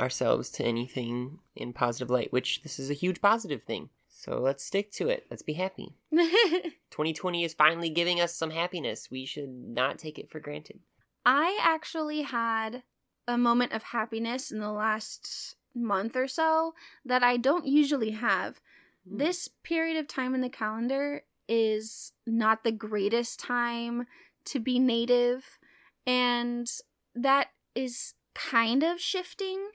ourselves 0.00 0.50
to 0.50 0.64
anything 0.64 1.38
in 1.54 1.72
positive 1.72 2.10
light, 2.10 2.32
which 2.32 2.62
this 2.62 2.78
is 2.78 2.90
a 2.90 2.94
huge 2.94 3.20
positive 3.20 3.62
thing. 3.62 3.90
So 4.08 4.38
let's 4.38 4.64
stick 4.64 4.90
to 4.92 5.08
it. 5.08 5.26
Let's 5.30 5.42
be 5.42 5.54
happy. 5.54 5.94
2020 6.12 7.44
is 7.44 7.54
finally 7.54 7.90
giving 7.90 8.20
us 8.20 8.34
some 8.34 8.50
happiness. 8.50 9.10
We 9.10 9.24
should 9.24 9.48
not 9.48 9.98
take 9.98 10.18
it 10.18 10.30
for 10.30 10.40
granted. 10.40 10.80
I 11.24 11.58
actually 11.62 12.22
had 12.22 12.82
a 13.26 13.38
moment 13.38 13.72
of 13.72 13.82
happiness 13.82 14.50
in 14.50 14.58
the 14.60 14.72
last 14.72 15.56
month 15.74 16.16
or 16.16 16.26
so 16.26 16.74
that 17.04 17.22
I 17.22 17.36
don't 17.36 17.66
usually 17.66 18.10
have. 18.10 18.60
Mm. 19.08 19.18
This 19.18 19.48
period 19.62 19.96
of 19.96 20.08
time 20.08 20.34
in 20.34 20.40
the 20.40 20.48
calendar 20.48 21.22
is 21.48 22.12
not 22.26 22.64
the 22.64 22.72
greatest 22.72 23.40
time 23.40 24.06
to 24.46 24.60
be 24.60 24.78
native, 24.78 25.58
and 26.06 26.70
that 27.14 27.48
is 27.74 28.14
kind 28.34 28.82
of 28.82 29.00
shifting. 29.00 29.70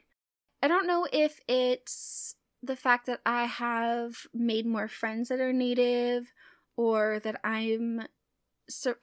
I 0.65 0.67
don't 0.67 0.87
know 0.87 1.07
if 1.13 1.39
it's 1.47 2.37
the 2.63 2.75
fact 2.75 3.05
that 3.05 3.21
I 3.23 3.45
have 3.45 4.25
made 4.33 4.65
more 4.65 4.87
friends 4.87 5.29
that 5.29 5.39
are 5.39 5.53
native 5.53 6.33
or 6.75 7.19
that 7.19 7.39
I'm 7.43 8.01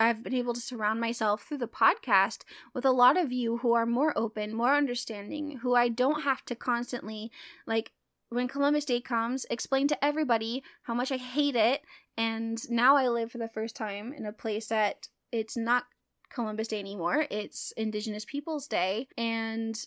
I've 0.01 0.25
been 0.25 0.35
able 0.35 0.55
to 0.55 0.61
surround 0.61 1.01
myself 1.01 1.45
through 1.45 1.59
the 1.59 1.69
podcast 1.69 2.39
with 2.75 2.85
a 2.85 2.91
lot 2.91 3.17
of 3.17 3.31
you 3.31 3.59
who 3.59 3.75
are 3.75 3.87
more 3.87 4.13
open, 4.19 4.57
more 4.57 4.75
understanding, 4.75 5.61
who 5.63 5.77
I 5.77 5.89
don't 5.89 6.23
have 6.23 6.45
to 6.47 6.57
constantly 6.57 7.31
like 7.65 7.93
when 8.29 8.49
Columbus 8.49 8.85
Day 8.85 9.01
comes, 9.01 9.47
explain 9.49 9.87
to 9.87 10.05
everybody 10.05 10.65
how 10.83 10.95
much 10.95 11.13
I 11.13 11.17
hate 11.17 11.55
it 11.55 11.83
and 12.17 12.59
now 12.71 12.97
I 12.97 13.07
live 13.07 13.31
for 13.31 13.39
the 13.39 13.47
first 13.47 13.77
time 13.77 14.13
in 14.13 14.27
a 14.27 14.33
place 14.33 14.67
that 14.67 15.07
it's 15.31 15.57
not 15.57 15.85
Columbus 16.29 16.67
Day 16.67 16.81
anymore. 16.81 17.27
It's 17.31 17.73
Indigenous 17.77 18.25
Peoples 18.25 18.67
Day 18.67 19.07
and 19.17 19.81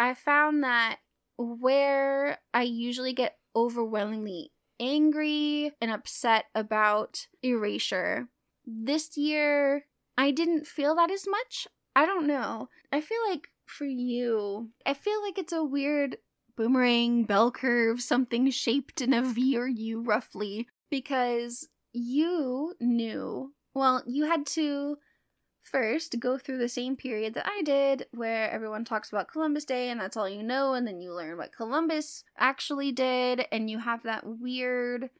I 0.00 0.14
found 0.14 0.64
that 0.64 0.96
where 1.36 2.38
I 2.54 2.62
usually 2.62 3.12
get 3.12 3.36
overwhelmingly 3.54 4.50
angry 4.80 5.72
and 5.80 5.90
upset 5.90 6.46
about 6.54 7.26
erasure, 7.42 8.28
this 8.64 9.18
year 9.18 9.84
I 10.16 10.30
didn't 10.30 10.66
feel 10.66 10.96
that 10.96 11.10
as 11.10 11.26
much. 11.28 11.68
I 11.94 12.06
don't 12.06 12.26
know. 12.26 12.70
I 12.90 13.02
feel 13.02 13.18
like 13.28 13.48
for 13.66 13.84
you, 13.84 14.70
I 14.86 14.94
feel 14.94 15.22
like 15.22 15.38
it's 15.38 15.52
a 15.52 15.62
weird 15.62 16.16
boomerang 16.56 17.24
bell 17.24 17.50
curve, 17.50 18.00
something 18.00 18.50
shaped 18.50 19.02
in 19.02 19.12
a 19.12 19.22
V 19.22 19.56
or 19.56 19.68
U 19.68 20.00
roughly, 20.00 20.66
because 20.90 21.68
you 21.92 22.74
knew, 22.80 23.52
well, 23.74 24.02
you 24.06 24.24
had 24.24 24.46
to 24.46 24.96
first 25.70 26.18
go 26.20 26.38
through 26.38 26.58
the 26.58 26.68
same 26.68 26.96
period 26.96 27.34
that 27.34 27.46
I 27.46 27.62
did, 27.62 28.06
where 28.12 28.50
everyone 28.50 28.84
talks 28.84 29.10
about 29.10 29.30
Columbus 29.30 29.64
Day 29.64 29.88
and 29.88 30.00
that's 30.00 30.16
all 30.16 30.28
you 30.28 30.42
know, 30.42 30.74
and 30.74 30.86
then 30.86 31.00
you 31.00 31.12
learn 31.12 31.36
what 31.36 31.54
Columbus 31.54 32.24
actually 32.38 32.92
did, 32.92 33.46
and 33.52 33.70
you 33.70 33.78
have 33.78 34.02
that 34.02 34.24
weird, 34.26 35.10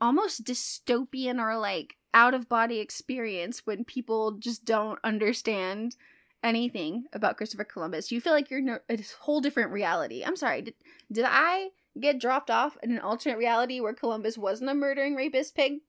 almost 0.00 0.44
dystopian 0.44 1.38
or 1.38 1.58
like 1.58 1.96
out 2.12 2.34
of 2.34 2.48
body 2.48 2.78
experience 2.78 3.62
when 3.64 3.84
people 3.84 4.32
just 4.32 4.64
don't 4.64 4.98
understand 5.04 5.96
anything 6.42 7.04
about 7.12 7.36
Christopher 7.36 7.64
Columbus. 7.64 8.10
You 8.10 8.20
feel 8.20 8.32
like 8.32 8.50
you're 8.50 8.60
in 8.60 8.68
a, 8.68 8.98
whole 9.20 9.40
different 9.40 9.70
reality. 9.70 10.24
I'm 10.24 10.36
sorry, 10.36 10.62
did, 10.62 10.74
did 11.12 11.24
I 11.28 11.68
get 11.98 12.20
dropped 12.20 12.50
off 12.50 12.76
in 12.82 12.92
an 12.92 12.98
alternate 12.98 13.38
reality 13.38 13.80
where 13.80 13.92
Columbus 13.92 14.38
wasn't 14.38 14.70
a 14.70 14.74
murdering 14.74 15.14
rapist 15.14 15.54
pig? 15.54 15.80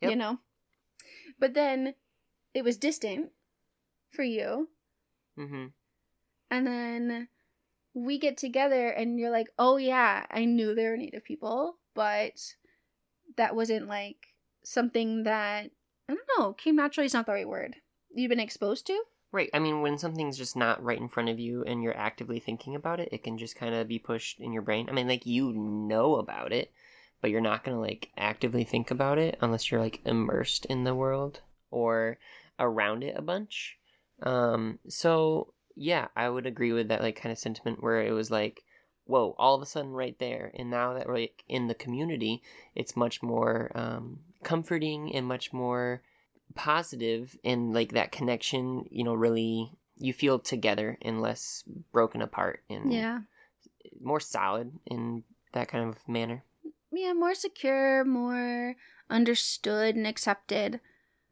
Yep. 0.00 0.10
You 0.10 0.16
know? 0.16 0.38
But 1.38 1.54
then 1.54 1.94
it 2.56 2.64
was 2.64 2.78
distant 2.78 3.28
for 4.10 4.22
you. 4.22 4.68
Mm-hmm. 5.38 5.66
And 6.50 6.66
then 6.66 7.28
we 7.92 8.18
get 8.18 8.38
together 8.38 8.88
and 8.88 9.20
you're 9.20 9.30
like, 9.30 9.48
oh 9.58 9.76
yeah, 9.76 10.24
I 10.30 10.46
knew 10.46 10.74
there 10.74 10.92
were 10.92 10.96
Native 10.96 11.22
people, 11.22 11.76
but 11.94 12.54
that 13.36 13.54
wasn't 13.54 13.88
like 13.88 14.28
something 14.64 15.24
that, 15.24 15.70
I 16.08 16.14
don't 16.14 16.20
know, 16.38 16.54
came 16.54 16.76
naturally 16.76 17.04
is 17.04 17.12
not 17.12 17.26
the 17.26 17.32
right 17.32 17.46
word. 17.46 17.76
You've 18.14 18.30
been 18.30 18.40
exposed 18.40 18.86
to? 18.86 19.02
Right. 19.32 19.50
I 19.52 19.58
mean, 19.58 19.82
when 19.82 19.98
something's 19.98 20.38
just 20.38 20.56
not 20.56 20.82
right 20.82 20.98
in 20.98 21.08
front 21.08 21.28
of 21.28 21.38
you 21.38 21.62
and 21.64 21.82
you're 21.82 21.96
actively 21.96 22.40
thinking 22.40 22.74
about 22.74 23.00
it, 23.00 23.10
it 23.12 23.22
can 23.22 23.36
just 23.36 23.54
kind 23.54 23.74
of 23.74 23.86
be 23.86 23.98
pushed 23.98 24.40
in 24.40 24.54
your 24.54 24.62
brain. 24.62 24.88
I 24.88 24.92
mean, 24.92 25.08
like, 25.08 25.26
you 25.26 25.52
know 25.52 26.14
about 26.14 26.52
it, 26.52 26.72
but 27.20 27.30
you're 27.30 27.42
not 27.42 27.64
going 27.64 27.76
to, 27.76 27.80
like, 27.80 28.08
actively 28.16 28.64
think 28.64 28.90
about 28.90 29.18
it 29.18 29.36
unless 29.42 29.70
you're, 29.70 29.80
like, 29.80 30.00
immersed 30.06 30.64
in 30.66 30.84
the 30.84 30.94
world 30.94 31.40
or 31.70 32.18
around 32.58 33.04
it 33.04 33.16
a 33.16 33.22
bunch. 33.22 33.76
Um, 34.22 34.78
so, 34.88 35.52
yeah, 35.74 36.08
I 36.16 36.28
would 36.28 36.46
agree 36.46 36.72
with 36.72 36.88
that, 36.88 37.02
like, 37.02 37.16
kind 37.16 37.32
of 37.32 37.38
sentiment 37.38 37.82
where 37.82 38.00
it 38.02 38.12
was 38.12 38.30
like, 38.30 38.64
whoa, 39.04 39.34
all 39.38 39.54
of 39.54 39.62
a 39.62 39.66
sudden 39.66 39.92
right 39.92 40.18
there. 40.18 40.50
And 40.54 40.70
now 40.70 40.94
that 40.94 41.06
we're, 41.06 41.18
like, 41.18 41.44
in 41.48 41.66
the 41.68 41.74
community, 41.74 42.42
it's 42.74 42.96
much 42.96 43.22
more 43.22 43.70
um, 43.74 44.20
comforting 44.42 45.14
and 45.14 45.26
much 45.26 45.52
more 45.52 46.02
positive 46.54 47.36
and 47.44 47.74
like 47.74 47.92
that 47.92 48.12
connection 48.12 48.86
you 48.90 49.04
know 49.04 49.12
really 49.12 49.70
you 49.98 50.12
feel 50.12 50.38
together 50.38 50.96
and 51.02 51.20
less 51.20 51.64
broken 51.92 52.22
apart 52.22 52.62
and 52.70 52.90
Yeah. 52.92 53.20
more 54.00 54.20
solid 54.20 54.72
in 54.86 55.22
that 55.52 55.68
kind 55.68 55.88
of 55.88 55.96
manner 56.08 56.42
Yeah, 56.92 57.12
more 57.12 57.34
secure, 57.34 58.04
more 58.04 58.76
understood 59.10 59.96
and 59.96 60.06
accepted. 60.06 60.80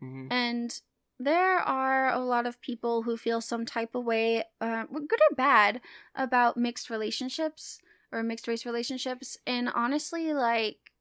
hmm 0.01 0.27
And 0.31 0.79
there 1.19 1.59
are 1.59 2.13
a 2.13 2.19
lot 2.19 2.47
of 2.47 2.61
people 2.61 3.03
who 3.03 3.17
feel 3.17 3.41
some 3.41 3.65
type 3.65 3.95
of 3.95 4.05
way, 4.05 4.45
uh, 4.61 4.85
good 4.85 5.21
or 5.31 5.35
bad, 5.37 5.81
about 6.15 6.57
mixed 6.57 6.91
relationships 6.91 7.79
or 8.13 8.23
mixed 8.23 8.49
race 8.49 8.67
relationships. 8.67 9.39
And 9.47 9.69
honestly, 9.69 10.33
like, 10.35 10.93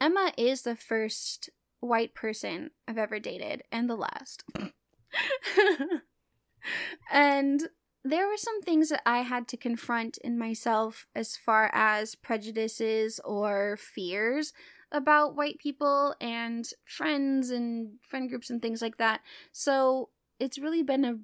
Emma 0.00 0.32
is 0.36 0.62
the 0.62 0.76
first 0.76 1.50
white 1.80 2.14
person 2.14 2.70
I've 2.86 2.98
ever 2.98 3.18
dated 3.18 3.62
and 3.72 3.88
the 3.88 3.96
last. 3.96 4.44
and 7.12 7.68
there 8.04 8.26
were 8.26 8.36
some 8.36 8.62
things 8.62 8.88
that 8.88 9.02
I 9.06 9.18
had 9.18 9.46
to 9.48 9.56
confront 9.56 10.18
in 10.18 10.38
myself 10.38 11.06
as 11.14 11.36
far 11.36 11.70
as 11.72 12.14
prejudices 12.14 13.20
or 13.24 13.76
fears 13.76 14.52
about 14.92 15.34
white 15.36 15.58
people 15.58 16.14
and 16.20 16.68
friends 16.84 17.50
and 17.50 17.94
friend 18.02 18.28
groups 18.28 18.50
and 18.50 18.60
things 18.62 18.82
like 18.82 18.98
that. 18.98 19.20
So 19.52 20.10
it's 20.38 20.58
really 20.58 20.82
been 20.82 21.04
a 21.04 21.18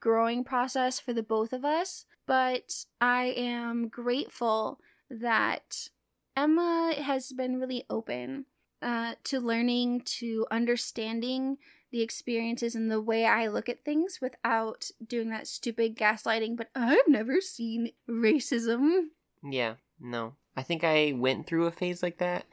growing 0.00 0.44
process 0.44 1.00
for 1.00 1.12
the 1.12 1.22
both 1.22 1.52
of 1.52 1.64
us, 1.64 2.04
but 2.26 2.84
I 3.00 3.34
am 3.36 3.88
grateful 3.88 4.80
that 5.10 5.88
Emma 6.36 6.94
has 6.96 7.32
been 7.32 7.58
really 7.58 7.84
open 7.88 8.44
uh, 8.82 9.14
to 9.24 9.40
learning, 9.40 10.02
to 10.02 10.46
understanding 10.50 11.56
the 11.90 12.02
experiences 12.02 12.74
and 12.74 12.90
the 12.90 13.00
way 13.00 13.24
I 13.24 13.46
look 13.46 13.68
at 13.68 13.84
things 13.84 14.18
without 14.20 14.90
doing 15.06 15.30
that 15.30 15.46
stupid 15.46 15.96
gaslighting. 15.96 16.56
But 16.56 16.68
I've 16.74 17.08
never 17.08 17.40
seen 17.40 17.92
racism. 18.08 19.06
yeah 19.42 19.74
no 20.00 20.34
i 20.56 20.62
think 20.62 20.82
i 20.84 21.12
went 21.16 21.46
through 21.46 21.66
a 21.66 21.70
phase 21.70 22.02
like 22.02 22.18
that 22.18 22.44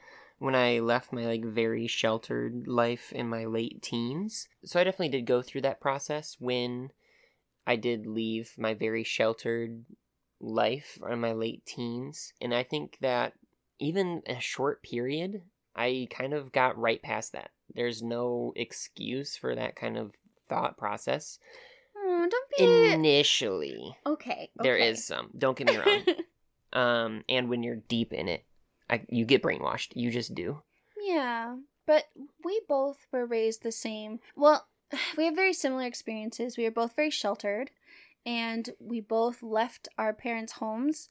when 0.44 0.54
i 0.54 0.78
left 0.78 1.12
my 1.12 1.24
like 1.24 1.44
very 1.44 1.86
sheltered 1.86 2.66
life 2.66 3.12
in 3.12 3.28
my 3.28 3.44
late 3.44 3.82
teens 3.82 4.48
so 4.64 4.78
i 4.78 4.84
definitely 4.84 5.08
did 5.08 5.26
go 5.26 5.42
through 5.42 5.60
that 5.60 5.80
process 5.80 6.36
when 6.38 6.90
i 7.66 7.76
did 7.76 8.06
leave 8.06 8.52
my 8.58 8.74
very 8.74 9.04
sheltered 9.04 9.84
life 10.40 10.98
in 11.10 11.20
my 11.20 11.32
late 11.32 11.64
teens 11.64 12.32
and 12.40 12.54
i 12.54 12.62
think 12.62 12.98
that 13.00 13.32
even 13.80 14.22
a 14.26 14.38
short 14.40 14.82
period 14.82 15.42
I 15.74 16.06
kind 16.10 16.34
of 16.34 16.52
got 16.52 16.78
right 16.78 17.02
past 17.02 17.32
that. 17.32 17.50
There's 17.74 18.02
no 18.02 18.52
excuse 18.56 19.36
for 19.36 19.54
that 19.54 19.76
kind 19.76 19.96
of 19.96 20.12
thought 20.48 20.76
process. 20.76 21.38
Oh, 21.96 22.28
don't 22.30 22.50
be 22.58 22.92
Initially, 22.92 23.96
okay. 24.06 24.50
there 24.56 24.76
okay. 24.76 24.88
is 24.88 25.04
some. 25.04 25.30
Don't 25.36 25.56
get 25.56 25.68
me 25.68 25.76
wrong. 25.78 26.04
um, 26.72 27.22
and 27.28 27.48
when 27.48 27.62
you're 27.62 27.82
deep 27.88 28.12
in 28.12 28.28
it, 28.28 28.44
I, 28.90 29.04
you 29.08 29.24
get 29.24 29.42
brainwashed. 29.42 29.92
You 29.94 30.10
just 30.10 30.34
do. 30.34 30.62
yeah, 31.00 31.56
but 31.86 32.04
we 32.44 32.60
both 32.68 33.06
were 33.12 33.26
raised 33.26 33.62
the 33.62 33.72
same. 33.72 34.20
Well, 34.36 34.66
we 35.16 35.24
have 35.26 35.34
very 35.34 35.52
similar 35.52 35.84
experiences. 35.84 36.56
We 36.56 36.64
were 36.64 36.70
both 36.70 36.94
very 36.96 37.10
sheltered, 37.10 37.70
and 38.26 38.70
we 38.78 39.00
both 39.00 39.42
left 39.42 39.88
our 39.98 40.12
parents' 40.12 40.52
homes 40.54 41.08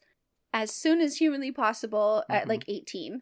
as 0.53 0.71
soon 0.71 1.01
as 1.01 1.17
humanly 1.17 1.51
possible 1.51 2.23
at 2.29 2.45
Mhm. 2.45 2.49
like 2.49 2.65
18. 2.67 3.21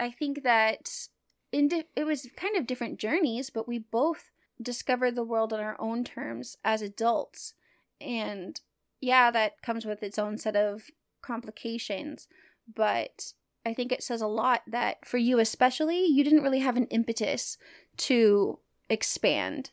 I 0.00 0.10
think 0.10 0.42
that 0.42 1.08
in 1.52 1.68
di- 1.68 1.88
it 1.94 2.04
was 2.04 2.28
kind 2.36 2.56
of 2.56 2.66
different 2.66 2.98
journeys, 2.98 3.50
but 3.50 3.68
we 3.68 3.78
both 3.78 4.30
discovered 4.60 5.14
the 5.14 5.24
world 5.24 5.52
on 5.52 5.60
our 5.60 5.76
own 5.80 6.02
terms 6.04 6.56
as 6.64 6.80
adults. 6.82 7.54
And 8.00 8.58
yeah, 9.00 9.30
that 9.30 9.60
comes 9.62 9.84
with 9.84 10.02
its 10.02 10.18
own 10.18 10.38
set 10.38 10.56
of 10.56 10.90
complications, 11.20 12.26
but 12.72 13.32
I 13.64 13.74
think 13.74 13.92
it 13.92 14.02
says 14.02 14.20
a 14.20 14.26
lot 14.26 14.62
that 14.66 15.06
for 15.06 15.18
you 15.18 15.38
especially, 15.38 16.04
you 16.06 16.24
didn't 16.24 16.42
really 16.42 16.60
have 16.60 16.76
an 16.76 16.86
impetus 16.86 17.58
to 17.98 18.58
expand 18.88 19.70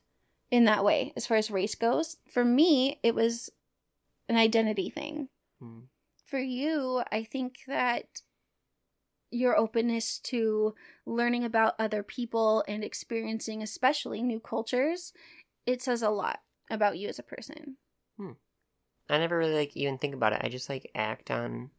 in 0.52 0.66
that 0.66 0.84
way 0.84 1.14
as 1.16 1.26
far 1.26 1.38
as 1.38 1.52
race 1.52 1.76
goes. 1.76 2.18
For 2.32 2.46
me, 2.46 3.00
it 3.04 3.16
was 3.16 3.50
an 4.28 4.38
identity 4.38 4.90
thing. 4.90 5.30
Mm. 5.62 5.84
For 6.26 6.40
you, 6.40 7.04
I 7.12 7.24
think 7.24 7.56
that 7.68 8.22
your 9.32 9.58
openness 9.58 10.20
to 10.20 10.74
learning 11.06 11.44
about 11.44 11.76
other 11.80 12.04
people 12.04 12.64
and 12.68 12.84
experiencing 12.84 13.62
especially 13.62 14.22
new 14.22 14.40
cultures, 14.40 15.14
it 15.66 15.82
says 15.82 16.02
a 16.02 16.10
lot 16.10 16.40
about 16.70 16.98
you 16.98 17.08
as 17.08 17.20
a 17.20 17.24
person. 17.24 17.78
Hmm. 18.18 18.32
I 19.10 19.18
never 19.18 19.38
really 19.38 19.56
like 19.56 19.76
even 19.76 19.98
think 19.98 20.14
about 20.14 20.34
it. 20.34 20.42
I 20.44 20.50
just 20.50 20.70
like 20.70 20.92
act 20.94 21.32
on 21.32 21.72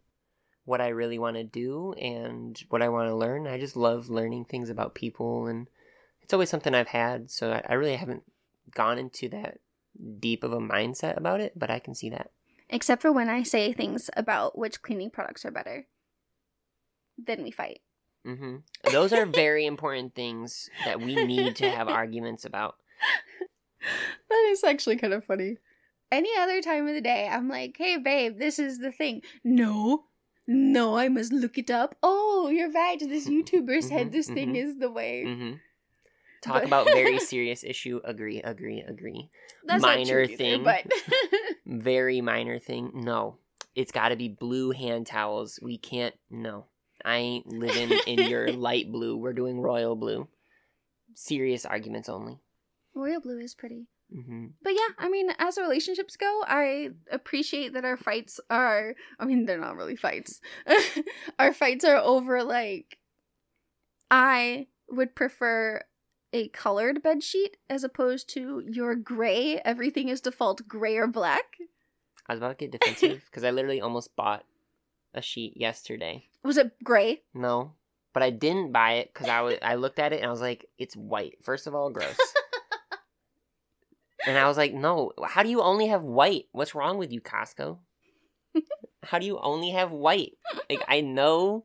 what 0.65 0.81
I 0.81 0.89
really 0.89 1.19
want 1.19 1.37
to 1.37 1.45
do 1.45 1.95
and 1.95 2.59
what 2.69 2.83
I 2.83 2.89
want 2.89 3.09
to 3.09 3.15
learn. 3.15 3.47
I 3.47 3.59
just 3.59 3.77
love 3.77 4.09
learning 4.09 4.45
things 4.45 4.71
about 4.71 4.95
people, 4.95 5.47
and 5.47 5.69
it's 6.23 6.33
always 6.33 6.51
something 6.51 6.75
I've 6.75 6.89
had. 6.89 7.31
So 7.31 7.53
I, 7.53 7.63
I 7.69 7.75
really 7.75 7.97
haven't 7.97 8.25
gone 8.75 8.99
into 8.99 9.29
that 9.31 9.59
deep 10.19 10.45
of 10.45 10.53
a 10.53 10.61
mindset 10.61 11.17
about 11.17 11.41
it, 11.41 11.59
but 11.59 11.71
I 11.71 11.79
can 11.79 11.95
see 11.95 12.11
that. 12.11 12.31
Except 12.69 13.03
for 13.03 13.11
when 13.11 13.29
I 13.29 13.43
say 13.43 13.73
things 13.73 14.11
about 14.17 14.57
which 14.57 14.83
cleaning 14.83 15.11
products 15.11 15.45
are 15.45 15.51
better. 15.51 15.87
Then 17.19 17.43
we 17.43 17.51
fight. 17.51 17.81
Mm-hmm. 18.27 18.57
Those 18.93 19.13
are 19.13 19.27
very 19.27 19.67
important 19.67 20.15
things 20.15 20.71
that 20.85 21.01
we 21.01 21.15
need 21.15 21.57
to 21.57 21.71
have 21.71 21.89
arguments 21.89 22.45
about. 22.45 22.77
that 24.29 24.49
is 24.51 24.63
actually 24.63 24.97
kind 24.97 25.13
of 25.13 25.25
funny. 25.25 25.57
Any 26.13 26.31
other 26.39 26.61
time 26.61 26.87
of 26.89 26.95
the 26.95 27.01
day, 27.01 27.29
I'm 27.31 27.49
like, 27.49 27.77
hey, 27.79 27.97
babe, 27.97 28.39
this 28.39 28.59
is 28.59 28.79
the 28.79 28.93
thing. 28.93 29.23
No, 29.45 30.05
no, 30.51 30.97
I 30.97 31.09
must 31.09 31.33
look 31.33 31.57
it 31.59 31.71
up. 31.71 31.95
Oh, 32.03 32.49
you're 32.51 32.71
right. 32.73 32.99
This 32.99 33.29
YouTuber 33.35 33.83
said 33.83 34.09
Mhm, 34.09 34.13
this 34.13 34.27
thing 34.29 34.55
mhm. 34.55 34.57
is 34.57 34.77
the 34.79 34.91
way. 34.91 35.59
Talk 36.43 36.65
about 36.65 36.87
very 36.87 37.19
serious 37.33 37.63
issue. 37.65 38.01
Agree, 38.05 38.41
agree, 38.43 38.81
agree. 38.81 39.31
That's 39.65 39.83
minor 39.83 40.27
true 40.27 40.35
either, 40.35 40.37
thing. 40.37 40.65
but 40.65 40.85
very 41.67 42.21
minor 42.21 42.59
thing. 42.59 42.91
No, 42.95 43.37
it's 43.75 43.93
got 43.93 44.09
to 44.09 44.17
be 44.17 44.29
blue 44.29 44.71
hand 44.73 45.07
towels. 45.07 45.59
We 45.63 45.77
can't. 45.79 46.15
No, 46.31 46.65
I 47.05 47.17
ain't 47.19 47.47
living 47.53 47.93
in 48.07 48.29
your 48.29 48.53
light 48.53 48.91
blue. 48.91 49.17
We're 49.17 49.35
doing 49.35 49.61
royal 49.61 49.95
blue. 49.97 50.29
Serious 51.15 51.67
arguments 51.67 52.09
only. 52.09 52.39
royal 52.95 53.21
blue 53.21 53.39
is 53.39 53.55
pretty. 53.55 53.87
Hmm 54.13 54.47
But 54.63 54.75
yeah, 54.75 54.95
I 54.99 55.09
mean, 55.09 55.31
as 55.39 55.57
relationships 55.59 56.17
go, 56.17 56.43
I 56.47 56.91
appreciate 57.11 57.75
that 57.75 57.85
our 57.85 57.97
fights 57.97 58.41
are. 58.51 58.95
I 59.19 59.25
mean, 59.25 59.47
they're 59.47 59.59
not 59.61 59.77
really 59.77 59.97
fights. 59.97 60.41
our 61.39 61.53
fights 61.53 61.85
are 61.85 61.97
over 61.97 62.43
like. 62.43 62.99
I 64.11 64.67
would 64.89 65.15
prefer 65.15 65.83
a 66.33 66.49
colored 66.49 67.03
bed 67.03 67.23
sheet 67.23 67.57
as 67.69 67.85
opposed 67.85 68.29
to 68.31 68.63
your 68.67 68.95
gray. 68.95 69.61
Everything 69.65 70.09
is 70.09 70.21
default 70.21 70.67
gray 70.67 70.97
or 70.97 71.07
black. 71.07 71.45
I 72.27 72.35
was 72.35 72.39
about 72.39 72.59
to 72.59 72.67
get 72.67 72.73
defensive 72.81 73.25
because 73.27 73.45
I 73.45 73.51
literally 73.51 73.81
almost 73.81 74.15
bought 74.17 74.45
a 75.15 75.23
sheet 75.23 75.57
yesterday. 75.57 76.25
Was 76.45 76.57
it 76.57 76.73
gray? 76.83 77.23
No, 77.35 77.75
but 78.13 78.23
I 78.23 78.31
didn't 78.31 78.73
buy 78.73 78.95
it 78.95 79.11
because 79.13 79.29
I 79.29 79.41
was. 79.43 79.57
I 79.63 79.75
looked 79.75 79.99
at 79.99 80.13
it 80.13 80.17
and 80.17 80.27
I 80.27 80.31
was 80.31 80.41
like, 80.41 80.67
"It's 80.79 80.97
white." 80.97 81.39
First 81.43 81.67
of 81.67 81.75
all, 81.75 81.91
gross. 81.91 82.17
And 84.27 84.39
I 84.39 84.47
was 84.49 84.57
like, 84.57 84.75
"No, 84.75 85.13
how 85.25 85.43
do 85.43 85.49
you 85.49 85.63
only 85.63 85.89
have 85.89 86.03
white? 86.03 86.47
What's 86.53 86.75
wrong 86.75 86.99
with 86.99 87.13
you, 87.13 87.21
Costco? 87.21 87.79
how 89.03 89.19
do 89.19 89.27
you 89.27 89.39
only 89.39 89.71
have 89.71 89.93
white? 89.93 90.33
Like, 90.69 90.85
I 90.89 91.01
know 91.01 91.65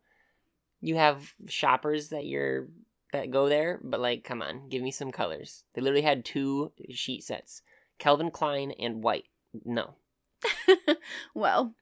you 0.81 0.95
have 0.95 1.33
shoppers 1.47 2.09
that 2.09 2.25
you're 2.25 2.67
that 3.11 3.31
go 3.31 3.47
there, 3.49 3.79
but 3.83 3.99
like, 3.99 4.23
come 4.23 4.41
on, 4.41 4.69
give 4.69 4.81
me 4.81 4.91
some 4.91 5.11
colors. 5.11 5.63
They 5.73 5.81
literally 5.81 6.01
had 6.01 6.25
two 6.25 6.71
sheet 6.89 7.23
sets, 7.23 7.61
Calvin 7.99 8.31
Klein 8.31 8.71
and 8.71 9.03
white. 9.03 9.25
No, 9.63 9.95
well, 11.33 11.73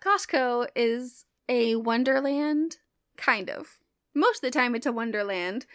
Costco 0.00 0.68
is 0.74 1.24
a 1.48 1.76
wonderland, 1.76 2.78
kind 3.16 3.50
of. 3.50 3.78
Most 4.14 4.36
of 4.36 4.42
the 4.42 4.58
time, 4.58 4.74
it's 4.74 4.86
a 4.86 4.92
wonderland. 4.92 5.66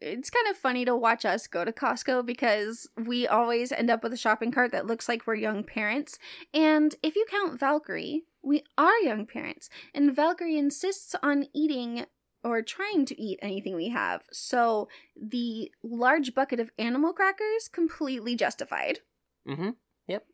It's 0.00 0.30
kind 0.30 0.46
of 0.48 0.56
funny 0.56 0.84
to 0.84 0.94
watch 0.94 1.24
us 1.24 1.46
go 1.46 1.64
to 1.64 1.72
Costco 1.72 2.26
because 2.26 2.88
we 2.96 3.26
always 3.26 3.72
end 3.72 3.90
up 3.90 4.02
with 4.02 4.12
a 4.12 4.18
shopping 4.18 4.52
cart 4.52 4.72
that 4.72 4.86
looks 4.86 5.08
like 5.08 5.26
we're 5.26 5.36
young 5.36 5.64
parents. 5.64 6.18
And 6.52 6.94
if 7.02 7.16
you 7.16 7.24
count 7.30 7.58
Valkyrie, 7.58 8.24
we 8.42 8.62
are 8.76 8.98
young 8.98 9.26
parents. 9.26 9.70
And 9.94 10.14
Valkyrie 10.14 10.58
insists 10.58 11.14
on 11.22 11.46
eating 11.54 12.04
or 12.44 12.62
trying 12.62 13.06
to 13.06 13.20
eat 13.20 13.38
anything 13.42 13.74
we 13.74 13.88
have. 13.88 14.22
So 14.30 14.88
the 15.20 15.72
large 15.82 16.34
bucket 16.34 16.60
of 16.60 16.70
animal 16.78 17.12
crackers, 17.12 17.68
completely 17.68 18.36
justified. 18.36 19.00
mm-hmm. 19.48 19.70
Yep. 20.06 20.26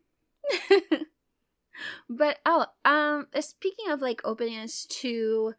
but 2.09 2.37
oh, 2.45 2.67
um, 2.85 3.27
speaking 3.39 3.89
of 3.89 4.01
like 4.01 4.21
openness 4.23 4.85
to 5.01 5.53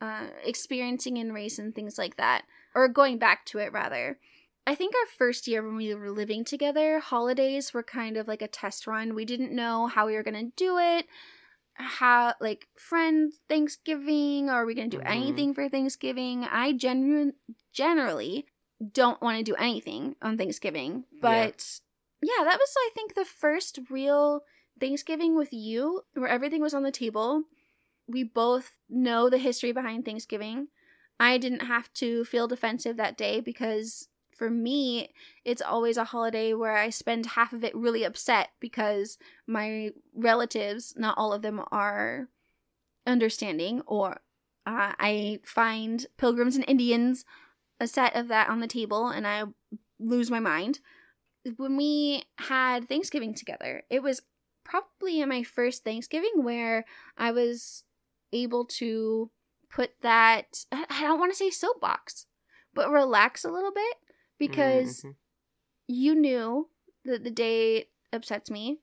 uh, 0.00 0.26
experiencing 0.44 1.16
in 1.16 1.32
race 1.32 1.58
and 1.58 1.74
things 1.74 1.98
like 1.98 2.16
that, 2.16 2.44
or 2.74 2.88
going 2.88 3.18
back 3.18 3.44
to 3.46 3.58
it 3.58 3.72
rather. 3.72 4.18
I 4.66 4.74
think 4.74 4.94
our 4.94 5.06
first 5.18 5.48
year 5.48 5.62
when 5.62 5.76
we 5.76 5.94
were 5.94 6.10
living 6.10 6.44
together, 6.44 7.00
holidays 7.00 7.72
were 7.74 7.82
kind 7.82 8.16
of 8.16 8.28
like 8.28 8.42
a 8.42 8.48
test 8.48 8.86
run. 8.86 9.14
We 9.14 9.24
didn't 9.24 9.54
know 9.54 9.86
how 9.86 10.06
we 10.06 10.14
were 10.14 10.22
gonna 10.22 10.50
do 10.56 10.78
it. 10.78 11.06
How 11.74 12.34
like 12.40 12.68
friend 12.76 13.32
Thanksgiving, 13.48 14.48
or 14.50 14.54
are 14.54 14.66
we 14.66 14.74
gonna 14.74 14.88
do 14.88 14.98
Mhm. 14.98 15.10
anything 15.10 15.54
for 15.54 15.68
Thanksgiving? 15.68 16.44
I 16.44 16.72
genuine 16.72 17.34
generally 17.72 18.46
don't 18.92 19.20
want 19.20 19.38
to 19.38 19.44
do 19.44 19.54
anything 19.56 20.16
on 20.22 20.38
Thanksgiving, 20.38 21.04
but 21.20 21.80
yeah, 22.22 22.44
that 22.44 22.58
was 22.58 22.74
I 22.78 22.90
think 22.94 23.14
the 23.14 23.24
first 23.24 23.78
real 23.90 24.44
Thanksgiving 24.78 25.36
with 25.36 25.52
you 25.52 26.02
where 26.14 26.28
everything 26.28 26.60
was 26.60 26.74
on 26.74 26.82
the 26.82 26.92
table. 26.92 27.44
We 28.10 28.24
both 28.24 28.72
know 28.88 29.30
the 29.30 29.38
history 29.38 29.72
behind 29.72 30.04
Thanksgiving. 30.04 30.68
I 31.18 31.38
didn't 31.38 31.66
have 31.66 31.92
to 31.94 32.24
feel 32.24 32.48
defensive 32.48 32.96
that 32.96 33.16
day 33.16 33.40
because 33.40 34.08
for 34.30 34.48
me, 34.48 35.12
it's 35.44 35.60
always 35.60 35.98
a 35.98 36.04
holiday 36.04 36.54
where 36.54 36.76
I 36.76 36.88
spend 36.88 37.26
half 37.26 37.52
of 37.52 37.62
it 37.62 37.76
really 37.76 38.04
upset 38.04 38.50
because 38.58 39.18
my 39.46 39.90
relatives, 40.14 40.94
not 40.96 41.18
all 41.18 41.32
of 41.32 41.42
them 41.42 41.62
are 41.70 42.28
understanding, 43.06 43.82
or 43.86 44.20
uh, 44.66 44.92
I 44.98 45.40
find 45.44 46.06
Pilgrims 46.16 46.56
and 46.56 46.64
Indians, 46.66 47.26
a 47.78 47.86
set 47.86 48.16
of 48.16 48.28
that 48.28 48.48
on 48.48 48.60
the 48.60 48.66
table, 48.66 49.08
and 49.08 49.26
I 49.26 49.44
lose 49.98 50.30
my 50.30 50.40
mind 50.40 50.80
when 51.56 51.76
we 51.76 52.24
had 52.38 52.88
Thanksgiving 52.88 53.34
together, 53.34 53.84
it 53.90 54.02
was 54.02 54.22
probably 54.64 55.24
my 55.24 55.42
first 55.42 55.84
Thanksgiving 55.84 56.44
where 56.44 56.84
I 57.16 57.32
was 57.32 57.84
able 58.32 58.64
to 58.64 59.30
put 59.70 59.92
that 60.02 60.64
I 60.72 61.02
don't 61.02 61.18
want 61.18 61.32
to 61.32 61.36
say 61.36 61.50
soapbox, 61.50 62.26
but 62.74 62.90
relax 62.90 63.44
a 63.44 63.50
little 63.50 63.72
bit 63.72 63.96
because 64.38 65.02
Mhm. 65.02 65.14
you 65.86 66.14
knew 66.14 66.68
that 67.04 67.24
the 67.24 67.30
day 67.30 67.88
upsets 68.12 68.50
me, 68.50 68.80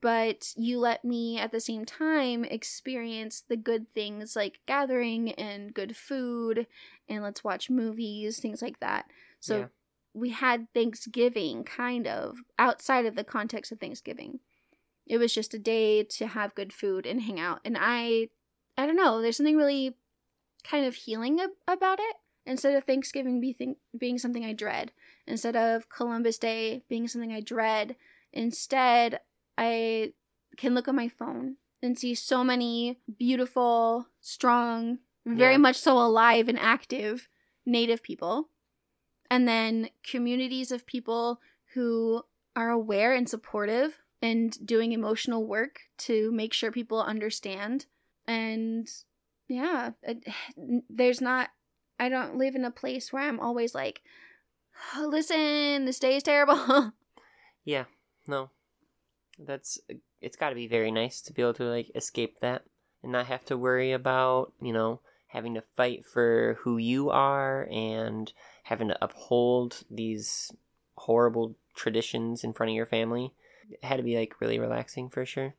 but 0.00 0.52
you 0.56 0.78
let 0.78 1.04
me 1.04 1.38
at 1.38 1.52
the 1.52 1.60
same 1.60 1.84
time 1.84 2.44
experience 2.44 3.40
the 3.40 3.56
good 3.56 3.88
things 3.88 4.34
like 4.34 4.60
gathering 4.66 5.32
and 5.32 5.74
good 5.74 5.96
food 5.96 6.66
and 7.08 7.22
let's 7.22 7.44
watch 7.44 7.70
movies, 7.70 8.40
things 8.40 8.62
like 8.62 8.80
that. 8.80 9.10
So 9.40 9.58
Yeah. 9.58 9.68
we 10.14 10.30
had 10.30 10.72
Thanksgiving 10.74 11.64
kind 11.64 12.06
of 12.06 12.38
outside 12.58 13.06
of 13.06 13.14
the 13.14 13.24
context 13.24 13.72
of 13.72 13.78
Thanksgiving. 13.80 14.40
It 15.06 15.18
was 15.18 15.32
just 15.34 15.54
a 15.54 15.58
day 15.58 16.04
to 16.04 16.26
have 16.28 16.54
good 16.54 16.72
food 16.72 17.06
and 17.06 17.22
hang 17.22 17.40
out. 17.40 17.60
And 17.64 17.76
I 17.78 18.28
I 18.76 18.86
don't 18.86 18.96
know, 18.96 19.20
there's 19.20 19.36
something 19.36 19.56
really 19.56 19.96
kind 20.64 20.86
of 20.86 20.94
healing 20.94 21.40
ab- 21.40 21.50
about 21.68 21.98
it. 22.00 22.16
instead 22.44 22.74
of 22.74 22.82
Thanksgiving 22.82 23.40
be 23.40 23.52
think- 23.52 23.78
being 23.96 24.18
something 24.18 24.44
I 24.44 24.52
dread, 24.52 24.90
instead 25.28 25.54
of 25.54 25.88
Columbus 25.88 26.38
Day 26.38 26.82
being 26.88 27.06
something 27.06 27.32
I 27.32 27.40
dread, 27.40 27.94
instead 28.32 29.20
I 29.56 30.12
can 30.56 30.74
look 30.74 30.88
at 30.88 30.94
my 30.96 31.06
phone 31.08 31.56
and 31.80 31.96
see 31.96 32.16
so 32.16 32.42
many 32.42 32.98
beautiful, 33.16 34.08
strong, 34.20 34.98
very 35.24 35.52
Yeah. 35.52 35.58
much 35.58 35.76
so 35.76 35.96
alive 35.96 36.48
and 36.48 36.58
active 36.58 37.28
native 37.64 38.02
people. 38.02 38.48
And 39.30 39.46
then 39.46 39.90
communities 40.02 40.72
of 40.72 40.84
people 40.84 41.40
who 41.74 42.24
are 42.56 42.70
aware 42.70 43.12
and 43.14 43.28
supportive 43.28 44.00
and 44.20 44.66
doing 44.66 44.90
emotional 44.90 45.46
work 45.46 45.82
to 45.98 46.32
make 46.32 46.52
sure 46.52 46.72
people 46.72 47.00
understand. 47.00 47.86
And 48.26 48.88
yeah, 49.48 49.90
it, 50.02 50.24
there's 50.90 51.20
not, 51.20 51.50
I 51.98 52.08
don't 52.08 52.36
live 52.36 52.54
in 52.54 52.64
a 52.64 52.70
place 52.70 53.12
where 53.12 53.22
I'm 53.22 53.40
always 53.40 53.74
like, 53.74 54.02
"Oh, 54.96 55.08
listen, 55.10 55.84
this 55.84 55.98
day 55.98 56.16
is 56.16 56.22
terrible. 56.22 56.92
Yeah, 57.64 57.84
no. 58.26 58.50
That's 59.38 59.78
it's 60.20 60.36
got 60.36 60.50
to 60.50 60.54
be 60.54 60.66
very 60.66 60.90
nice 60.90 61.20
to 61.22 61.32
be 61.32 61.42
able 61.42 61.54
to 61.54 61.64
like 61.64 61.90
escape 61.94 62.40
that 62.40 62.64
and 63.02 63.12
not 63.12 63.26
have 63.26 63.44
to 63.46 63.56
worry 63.56 63.92
about, 63.92 64.52
you 64.60 64.72
know, 64.72 65.00
having 65.28 65.54
to 65.54 65.62
fight 65.62 66.04
for 66.04 66.58
who 66.60 66.76
you 66.76 67.10
are 67.10 67.68
and 67.70 68.32
having 68.64 68.88
to 68.88 69.04
uphold 69.04 69.84
these 69.90 70.52
horrible 70.96 71.56
traditions 71.74 72.44
in 72.44 72.52
front 72.52 72.70
of 72.70 72.76
your 72.76 72.86
family. 72.86 73.32
It 73.70 73.84
had 73.84 73.96
to 73.96 74.02
be 74.02 74.16
like 74.16 74.40
really 74.40 74.58
relaxing 74.58 75.08
for 75.08 75.24
sure. 75.24 75.54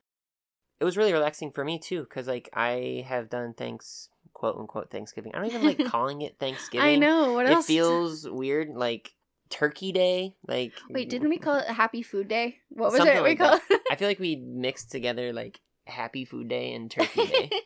It 0.83 0.85
was 0.85 0.97
really 0.97 1.13
relaxing 1.13 1.49
for 1.49 1.63
me 1.63 1.79
too 1.79 2.03
cuz 2.07 2.27
like 2.27 2.49
I 2.51 3.05
have 3.07 3.29
done 3.29 3.53
thanks 3.53 4.09
quote 4.33 4.57
unquote 4.57 4.91
Thanksgiving. 4.91 5.33
I 5.33 5.37
don't 5.37 5.47
even 5.47 5.63
like 5.63 5.85
calling 5.89 6.23
it 6.23 6.37
Thanksgiving. 6.39 6.85
I 6.85 6.97
know. 6.97 7.31
What 7.31 7.45
it 7.45 7.53
else? 7.53 7.65
feels 7.65 8.29
weird 8.29 8.67
like 8.75 9.15
Turkey 9.49 9.93
Day, 9.93 10.35
like 10.45 10.73
Wait, 10.89 11.09
didn't 11.09 11.29
we 11.29 11.37
call 11.37 11.55
it 11.55 11.69
a 11.69 11.71
Happy 11.71 12.01
Food 12.01 12.27
Day? 12.27 12.57
What 12.67 12.91
was 12.91 12.99
it? 12.99 13.05
like 13.05 13.23
we 13.23 13.35
called 13.37 13.61
I 13.89 13.95
feel 13.95 14.09
like 14.09 14.19
we 14.19 14.35
mixed 14.35 14.91
together 14.91 15.31
like 15.31 15.61
Happy 15.85 16.25
Food 16.25 16.49
Day 16.49 16.73
and 16.73 16.91
Turkey 16.91 17.27
Day. 17.27 17.49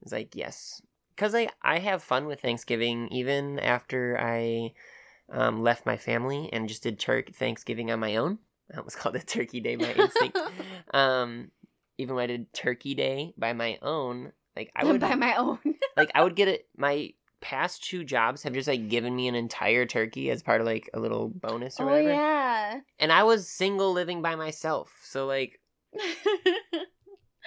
It's 0.00 0.12
like 0.12 0.34
yes, 0.34 0.80
because 1.14 1.34
I 1.34 1.48
I 1.60 1.80
have 1.80 2.02
fun 2.02 2.24
with 2.24 2.40
Thanksgiving 2.40 3.08
even 3.08 3.58
after 3.58 4.18
I 4.18 4.72
um, 5.30 5.62
left 5.62 5.84
my 5.84 5.98
family 5.98 6.50
and 6.50 6.68
just 6.68 6.82
did 6.82 6.98
Turk 6.98 7.34
Thanksgiving 7.34 7.90
on 7.90 8.00
my 8.00 8.16
own. 8.16 8.38
I 8.72 8.78
almost 8.78 8.98
called 8.98 9.16
it 9.16 9.26
Turkey 9.26 9.60
Day 9.60 9.76
by 9.76 9.92
instinct. 9.92 10.38
um, 10.94 11.50
even 11.98 12.14
when 12.14 12.24
I 12.24 12.26
did 12.26 12.52
Turkey 12.52 12.94
Day 12.94 13.34
by 13.38 13.52
my 13.52 13.78
own, 13.82 14.32
like 14.56 14.70
I 14.76 14.84
would 14.90 15.00
by 15.00 15.14
my 15.14 15.34
own. 15.36 15.58
like 15.96 16.10
I 16.14 16.22
would 16.22 16.36
get 16.36 16.48
it. 16.48 16.66
My 16.76 17.10
past 17.40 17.84
two 17.84 18.04
jobs 18.04 18.42
have 18.42 18.54
just 18.54 18.68
like 18.68 18.88
given 18.88 19.14
me 19.14 19.28
an 19.28 19.34
entire 19.34 19.84
turkey 19.84 20.30
as 20.30 20.42
part 20.42 20.60
of 20.62 20.66
like 20.66 20.88
a 20.94 20.98
little 21.00 21.28
bonus 21.28 21.78
or 21.78 21.84
oh 21.84 21.86
whatever. 21.92 22.08
yeah. 22.10 22.80
And 22.98 23.12
I 23.12 23.22
was 23.24 23.46
single 23.48 23.92
living 23.92 24.22
by 24.22 24.34
myself, 24.34 24.90
so 25.02 25.26
like 25.26 25.60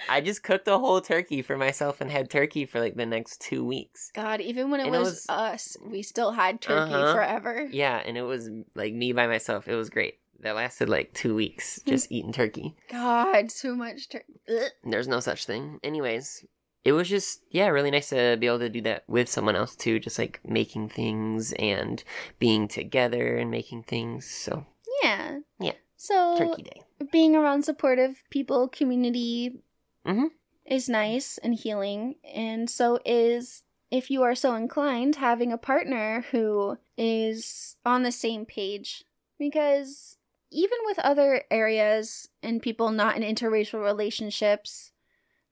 I 0.08 0.20
just 0.20 0.44
cooked 0.44 0.68
a 0.68 0.78
whole 0.78 1.00
turkey 1.00 1.42
for 1.42 1.56
myself 1.56 2.00
and 2.00 2.08
had 2.08 2.30
turkey 2.30 2.64
for 2.66 2.78
like 2.78 2.94
the 2.94 3.04
next 3.04 3.40
two 3.40 3.64
weeks. 3.64 4.12
God, 4.14 4.40
even 4.40 4.70
when 4.70 4.78
it 4.78 4.86
And 4.86 4.94
it 4.94 4.98
was, 4.98 5.08
was- 5.08 5.26
us, 5.28 5.76
we 5.84 6.02
still 6.02 6.30
had 6.30 6.60
turkey 6.60 6.94
Uh-huh. 6.94 7.12
forever. 7.14 7.68
Yeah, 7.70 8.00
and 8.06 8.16
it 8.16 8.22
was 8.22 8.48
like 8.76 8.94
me 8.94 9.12
by 9.12 9.26
myself. 9.26 9.66
It 9.66 9.74
was 9.74 9.90
great. 9.90 10.20
That 10.40 10.54
lasted 10.54 10.88
like 10.88 11.14
two 11.14 11.34
weeks, 11.34 11.80
just 11.86 12.12
eating 12.12 12.32
turkey. 12.32 12.76
God, 12.90 13.50
so 13.50 13.74
much 13.74 14.08
turkey. 14.08 14.40
There's 14.84 15.08
no 15.08 15.18
such 15.20 15.46
thing. 15.46 15.80
Anyways, 15.82 16.44
it 16.84 16.92
was 16.92 17.08
just, 17.08 17.42
yeah, 17.50 17.66
really 17.68 17.90
nice 17.90 18.10
to 18.10 18.36
be 18.38 18.46
able 18.46 18.60
to 18.60 18.68
do 18.68 18.80
that 18.82 19.02
with 19.08 19.28
someone 19.28 19.56
else 19.56 19.74
too, 19.74 19.98
just 19.98 20.18
like 20.18 20.40
making 20.46 20.90
things 20.90 21.52
and 21.58 22.04
being 22.38 22.68
together 22.68 23.36
and 23.36 23.50
making 23.50 23.82
things. 23.82 24.26
So, 24.26 24.64
Yeah. 25.02 25.40
Yeah. 25.58 25.72
So 25.96 26.36
Turkey 26.38 26.62
Day. 26.62 26.82
being 27.10 27.34
around 27.34 27.64
supportive 27.64 28.22
people, 28.30 28.68
community 28.68 29.60
Mhm. 30.06 30.30
is 30.64 30.88
nice 30.88 31.38
and 31.38 31.54
healing, 31.54 32.14
and 32.22 32.70
so 32.70 33.00
is 33.04 33.64
if 33.90 34.08
you 34.10 34.22
are 34.22 34.34
so 34.36 34.54
inclined 34.54 35.16
having 35.16 35.52
a 35.52 35.58
partner 35.58 36.26
who 36.30 36.78
is 36.96 37.76
on 37.84 38.04
the 38.04 38.12
same 38.12 38.46
page 38.46 39.02
because 39.38 40.17
even 40.50 40.78
with 40.86 40.98
other 41.00 41.42
areas 41.50 42.28
and 42.42 42.62
people 42.62 42.90
not 42.90 43.16
in 43.16 43.22
interracial 43.22 43.82
relationships 43.82 44.92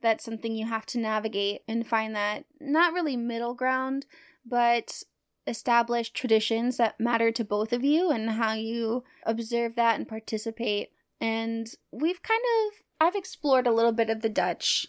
that's 0.02 0.24
something 0.24 0.54
you 0.54 0.66
have 0.66 0.86
to 0.86 0.98
navigate 0.98 1.62
and 1.66 1.86
find 1.86 2.14
that 2.14 2.44
not 2.60 2.92
really 2.92 3.16
middle 3.16 3.54
ground 3.54 4.06
but 4.44 5.02
establish 5.46 6.10
traditions 6.10 6.76
that 6.76 6.98
matter 6.98 7.30
to 7.30 7.44
both 7.44 7.72
of 7.72 7.84
you 7.84 8.10
and 8.10 8.30
how 8.30 8.52
you 8.52 9.04
observe 9.24 9.74
that 9.76 9.96
and 9.96 10.08
participate 10.08 10.90
and 11.20 11.74
we've 11.92 12.22
kind 12.22 12.42
of 12.66 12.74
i've 13.00 13.14
explored 13.14 13.66
a 13.66 13.72
little 13.72 13.92
bit 13.92 14.10
of 14.10 14.22
the 14.22 14.28
dutch 14.28 14.86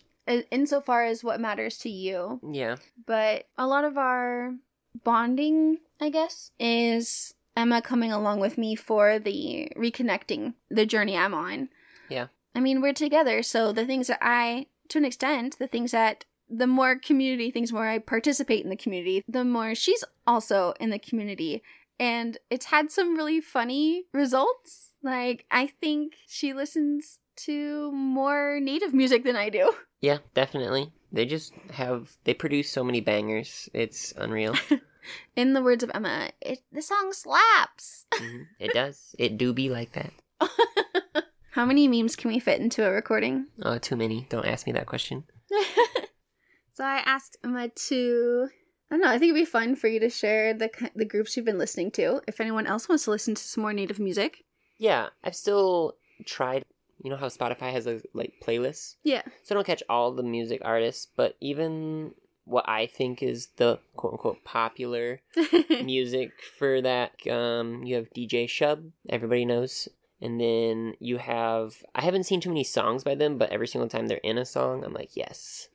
insofar 0.52 1.04
as 1.06 1.24
what 1.24 1.40
matters 1.40 1.78
to 1.78 1.90
you 1.90 2.40
Yeah. 2.50 2.76
but 3.06 3.46
a 3.58 3.66
lot 3.68 3.86
of 3.86 3.98
our 3.98 4.56
bonding, 5.04 5.78
I 6.02 6.10
guess, 6.10 6.52
is 6.60 7.34
Emma 7.58 7.82
coming 7.82 8.12
along 8.12 8.40
with 8.40 8.58
me 8.58 8.76
for 8.76 9.20
the 9.20 9.72
reconnecting, 9.76 10.54
the 10.70 10.86
journey 10.86 11.18
I'm 11.18 11.34
on. 11.34 11.70
Yeah. 12.08 12.28
I 12.56 12.60
mean, 12.60 12.82
we're 12.82 12.94
together, 12.94 13.44
so 13.44 13.72
the 13.72 13.86
things 13.86 14.08
that 14.08 14.20
I, 14.22 14.68
to 14.90 15.00
an 15.00 15.06
extent, 15.06 15.58
the 15.60 15.68
things 15.68 15.92
that 15.92 16.24
the 16.50 16.68
more 16.68 16.98
community 16.98 17.52
things, 17.52 17.74
more 17.74 17.88
I 17.88 18.00
participate 18.00 18.64
in 18.64 18.70
the 18.70 18.78
community, 18.78 19.24
the 19.28 19.44
more 19.44 19.76
she's 19.76 20.04
also 20.26 20.74
in 20.80 20.92
the 20.92 21.00
community. 21.00 21.62
And 22.00 22.38
it's 22.50 22.68
had 22.68 22.92
some 22.92 23.16
really 23.16 23.42
funny 23.42 24.06
results. 24.14 24.94
Like, 25.04 25.46
I 25.52 25.68
think 25.68 26.14
she 26.28 26.54
listens 26.54 27.20
to 27.38 27.92
more 27.92 28.60
native 28.62 28.94
music 28.94 29.24
than 29.24 29.36
I 29.36 29.50
do. 29.50 29.74
Yeah, 30.00 30.20
definitely. 30.34 30.92
They 31.12 31.26
just 31.26 31.54
have, 31.72 32.18
they 32.26 32.34
produce 32.34 32.70
so 32.70 32.84
many 32.84 33.00
bangers. 33.02 33.70
It's 33.74 34.14
unreal. 34.18 34.56
In 35.36 35.54
the 35.54 35.62
words 35.64 35.84
of 35.84 35.92
Emma, 35.94 36.30
it, 36.42 36.60
the 36.72 36.82
song 36.82 37.14
slaps. 37.14 38.06
Mhm. 38.14 38.48
It 38.60 38.74
does. 38.74 39.16
It 39.18 39.38
do 39.38 39.54
be 39.54 39.70
like 39.70 39.94
that. 39.94 40.12
How 41.52 41.66
many 41.66 41.88
memes 41.88 42.16
can 42.16 42.30
we 42.30 42.40
fit 42.40 42.60
into 42.62 42.86
a 42.86 42.92
recording? 42.92 43.48
Oh, 43.64 43.78
too 43.78 43.96
many. 43.96 44.28
Don't 44.30 44.46
ask 44.46 44.68
me 44.68 44.74
that 44.74 44.86
question. 44.86 45.24
so 46.74 46.84
I 46.84 46.98
asked 47.06 47.38
Emma 47.44 47.70
to. 47.70 48.50
I 48.92 48.96
don't 48.96 49.02
know. 49.02 49.10
I 49.10 49.18
think 49.18 49.32
it'd 49.32 49.42
be 49.42 49.46
fun 49.46 49.76
for 49.76 49.88
you 49.88 50.00
to 50.02 50.10
share 50.10 50.54
the 50.54 50.70
the 50.96 51.06
groups 51.06 51.36
you've 51.36 51.46
been 51.46 51.58
listening 51.58 51.90
to. 51.92 52.22
If 52.28 52.40
anyone 52.40 52.68
else 52.68 52.88
wants 52.88 53.06
to 53.06 53.12
listen 53.12 53.34
to 53.36 53.42
some 53.42 53.62
more 53.62 53.74
native 53.74 54.00
music, 54.00 54.44
Yeah, 54.78 55.08
I've 55.24 55.36
still 55.36 55.96
tried. 56.26 56.64
You 57.04 57.10
know 57.12 57.18
how 57.18 57.28
Spotify 57.28 57.72
has 57.72 57.88
a 57.88 58.02
like 58.14 58.34
playlists, 58.44 58.96
yeah, 59.04 59.22
so 59.44 59.54
I 59.54 59.56
don't 59.56 59.68
catch 59.68 59.84
all 59.90 60.12
the 60.12 60.24
music 60.24 60.62
artists, 60.66 61.08
but 61.16 61.36
even 61.40 62.14
what 62.46 62.68
I 62.68 62.88
think 62.88 63.22
is 63.22 63.48
the 63.58 63.80
quote 63.96 64.14
unquote 64.14 64.44
popular 64.44 65.22
music 65.84 66.32
for 66.58 66.82
that, 66.82 67.12
um, 67.30 67.84
you 67.84 67.96
have 67.96 68.10
DJ 68.14 68.46
Shub. 68.46 68.92
Everybody 69.10 69.46
knows. 69.46 69.90
And 70.20 70.42
then 70.42 70.96
you 71.00 71.18
have 71.18 71.84
I 71.94 72.02
haven't 72.02 72.24
seen 72.24 72.42
too 72.42 72.50
many 72.50 72.64
songs 72.64 73.04
by 73.04 73.14
them, 73.16 73.38
but 73.38 73.52
every 73.52 73.68
single 73.68 73.90
time 73.90 74.08
they're 74.08 74.18
in 74.18 74.38
a 74.38 74.46
song, 74.46 74.84
I'm 74.84 74.94
like, 74.94 75.16
yes. 75.16 75.68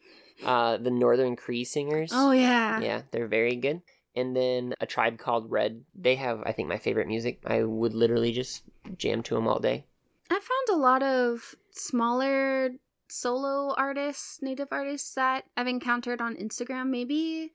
Uh, 0.44 0.76
the 0.78 0.90
Northern 0.90 1.36
Cree 1.36 1.62
singers. 1.62 2.10
oh 2.12 2.32
yeah, 2.32 2.80
Yeah, 2.80 3.02
they're 3.12 3.28
very 3.28 3.54
good. 3.54 3.82
And 4.16 4.34
then 4.34 4.74
a 4.80 4.86
tribe 4.86 5.18
called 5.18 5.50
Red. 5.50 5.84
They 5.94 6.16
have, 6.16 6.42
I 6.44 6.52
think, 6.52 6.68
my 6.68 6.78
favorite 6.78 7.06
music. 7.06 7.40
I 7.46 7.62
would 7.62 7.94
literally 7.94 8.32
just 8.32 8.62
jam 8.98 9.22
to 9.24 9.34
them 9.34 9.46
all 9.46 9.60
day. 9.60 9.86
I 10.32 10.40
found 10.40 10.78
a 10.78 10.80
lot 10.80 11.02
of 11.02 11.54
smaller 11.70 12.70
solo 13.08 13.74
artists, 13.76 14.40
native 14.40 14.68
artists 14.70 15.14
that 15.14 15.44
I've 15.56 15.66
encountered 15.66 16.20
on 16.20 16.36
Instagram. 16.36 16.88
Maybe 16.88 17.52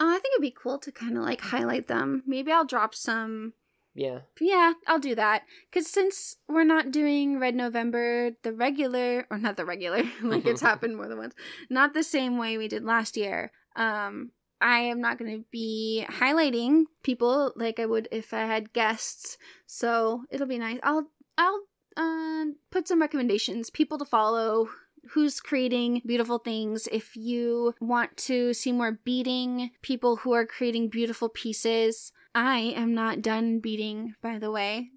uh, 0.00 0.04
I 0.04 0.18
think 0.18 0.34
it'd 0.34 0.42
be 0.42 0.56
cool 0.56 0.78
to 0.78 0.92
kind 0.92 1.16
of 1.16 1.24
like 1.24 1.40
highlight 1.40 1.86
them. 1.86 2.22
Maybe 2.26 2.52
I'll 2.52 2.64
drop 2.64 2.94
some 2.94 3.54
Yeah, 3.94 4.20
Yeah, 4.40 4.74
I'll 4.86 4.98
do 4.98 5.14
that. 5.14 5.42
Because 5.70 5.88
since 5.88 6.36
we're 6.48 6.64
not 6.64 6.90
doing 6.90 7.38
Red 7.38 7.54
November 7.54 8.32
the 8.42 8.52
regular, 8.52 9.26
or 9.30 9.38
not 9.38 9.56
the 9.56 9.64
regular, 9.64 10.02
like 10.22 10.46
it's 10.46 10.60
happened 10.70 10.96
more 10.96 11.08
than 11.08 11.18
once, 11.18 11.34
not 11.70 11.94
the 11.94 12.02
same 12.02 12.38
way 12.38 12.58
we 12.58 12.68
did 12.68 12.84
last 12.84 13.16
year, 13.16 13.52
um, 13.74 14.32
I 14.60 14.80
am 14.80 15.00
not 15.00 15.18
going 15.18 15.36
to 15.36 15.44
be 15.50 16.06
highlighting 16.08 16.84
people 17.02 17.52
like 17.56 17.78
I 17.78 17.86
would 17.86 18.08
if 18.10 18.32
I 18.32 18.46
had 18.46 18.72
guests. 18.72 19.36
So 19.66 20.22
it'll 20.30 20.46
be 20.46 20.58
nice. 20.58 20.78
I'll, 20.82 21.10
I'll, 21.36 21.60
uh, 21.96 22.44
put 22.70 22.88
some 22.88 23.00
recommendations, 23.00 23.70
people 23.70 23.98
to 23.98 24.04
follow, 24.04 24.68
who's 25.10 25.40
creating 25.40 26.02
beautiful 26.04 26.38
things. 26.38 26.88
If 26.90 27.16
you 27.16 27.74
want 27.80 28.16
to 28.18 28.52
see 28.52 28.72
more 28.72 28.92
beading, 29.04 29.70
people 29.82 30.16
who 30.16 30.32
are 30.32 30.46
creating 30.46 30.88
beautiful 30.88 31.28
pieces. 31.28 32.12
I 32.34 32.58
am 32.58 32.94
not 32.94 33.22
done 33.22 33.60
beading, 33.60 34.14
by 34.22 34.38
the 34.38 34.50
way. 34.50 34.90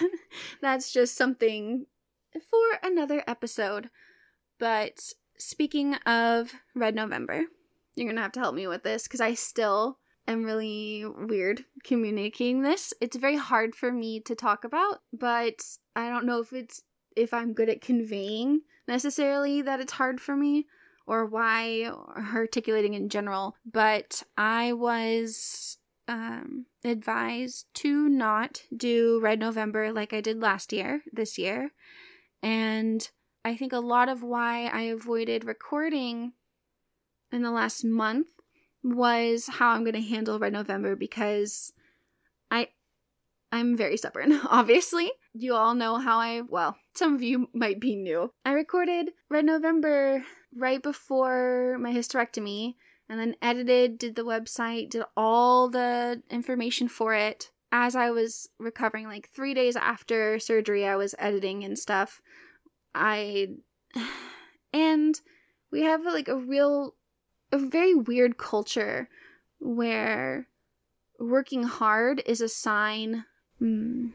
That's 0.60 0.92
just 0.92 1.16
something 1.16 1.86
for 2.32 2.78
another 2.82 3.22
episode. 3.26 3.90
But 4.58 5.12
speaking 5.38 5.94
of 6.06 6.52
Red 6.74 6.94
November, 6.94 7.44
you're 7.94 8.08
gonna 8.08 8.22
have 8.22 8.32
to 8.32 8.40
help 8.40 8.54
me 8.54 8.66
with 8.66 8.82
this 8.82 9.04
because 9.04 9.20
I 9.20 9.34
still 9.34 9.98
am 10.26 10.44
really 10.44 11.04
weird 11.06 11.64
communicating 11.84 12.62
this. 12.62 12.92
It's 13.00 13.16
very 13.16 13.36
hard 13.36 13.74
for 13.74 13.92
me 13.92 14.20
to 14.20 14.34
talk 14.34 14.64
about, 14.64 15.00
but 15.12 15.62
I 15.96 16.08
don't 16.08 16.26
know 16.26 16.40
if 16.40 16.52
it's 16.52 16.82
if 17.14 17.34
I'm 17.34 17.52
good 17.52 17.68
at 17.68 17.82
conveying 17.82 18.62
necessarily 18.88 19.62
that 19.62 19.80
it's 19.80 19.92
hard 19.92 20.20
for 20.20 20.34
me 20.34 20.66
or 21.06 21.26
why 21.26 21.88
or 21.88 22.24
articulating 22.34 22.94
in 22.94 23.08
general, 23.08 23.56
but 23.70 24.22
I 24.36 24.72
was 24.72 25.78
um, 26.08 26.66
advised 26.84 27.66
to 27.74 28.08
not 28.08 28.62
do 28.74 29.20
Red 29.20 29.40
November 29.40 29.92
like 29.92 30.12
I 30.12 30.20
did 30.20 30.40
last 30.40 30.72
year, 30.72 31.02
this 31.12 31.38
year. 31.38 31.72
And 32.42 33.08
I 33.44 33.56
think 33.56 33.72
a 33.72 33.78
lot 33.78 34.08
of 34.08 34.22
why 34.22 34.66
I 34.66 34.82
avoided 34.82 35.44
recording 35.44 36.32
in 37.30 37.42
the 37.42 37.50
last 37.50 37.84
month 37.84 38.28
was 38.82 39.46
how 39.48 39.70
I'm 39.70 39.84
going 39.84 39.94
to 39.94 40.00
handle 40.00 40.38
Red 40.38 40.52
November 40.52 40.96
because 40.96 41.72
I 42.50 42.68
I'm 43.52 43.76
very 43.76 43.98
stubborn, 43.98 44.32
obviously. 44.48 45.12
You 45.34 45.54
all 45.54 45.74
know 45.74 45.98
how 45.98 46.18
I, 46.18 46.40
well, 46.40 46.76
some 46.94 47.14
of 47.14 47.22
you 47.22 47.48
might 47.52 47.80
be 47.80 47.94
new. 47.94 48.32
I 48.44 48.52
recorded 48.52 49.10
Red 49.28 49.44
November 49.44 50.24
right 50.56 50.82
before 50.82 51.76
my 51.78 51.92
hysterectomy 51.92 52.74
and 53.08 53.20
then 53.20 53.36
edited, 53.42 53.98
did 53.98 54.16
the 54.16 54.24
website, 54.24 54.90
did 54.90 55.04
all 55.16 55.68
the 55.68 56.22
information 56.30 56.88
for 56.88 57.14
it. 57.14 57.50
As 57.70 57.94
I 57.94 58.10
was 58.10 58.48
recovering, 58.58 59.06
like 59.06 59.28
three 59.28 59.54
days 59.54 59.76
after 59.76 60.38
surgery, 60.38 60.86
I 60.86 60.96
was 60.96 61.14
editing 61.18 61.62
and 61.62 61.78
stuff. 61.78 62.20
I. 62.94 63.48
And 64.74 65.20
we 65.70 65.82
have 65.82 66.02
like 66.06 66.28
a 66.28 66.36
real, 66.38 66.94
a 67.52 67.58
very 67.58 67.94
weird 67.94 68.38
culture 68.38 69.08
where 69.60 70.48
working 71.20 71.62
hard 71.62 72.22
is 72.26 72.40
a 72.40 72.48
sign. 72.48 73.24
Hmm, 73.58 74.08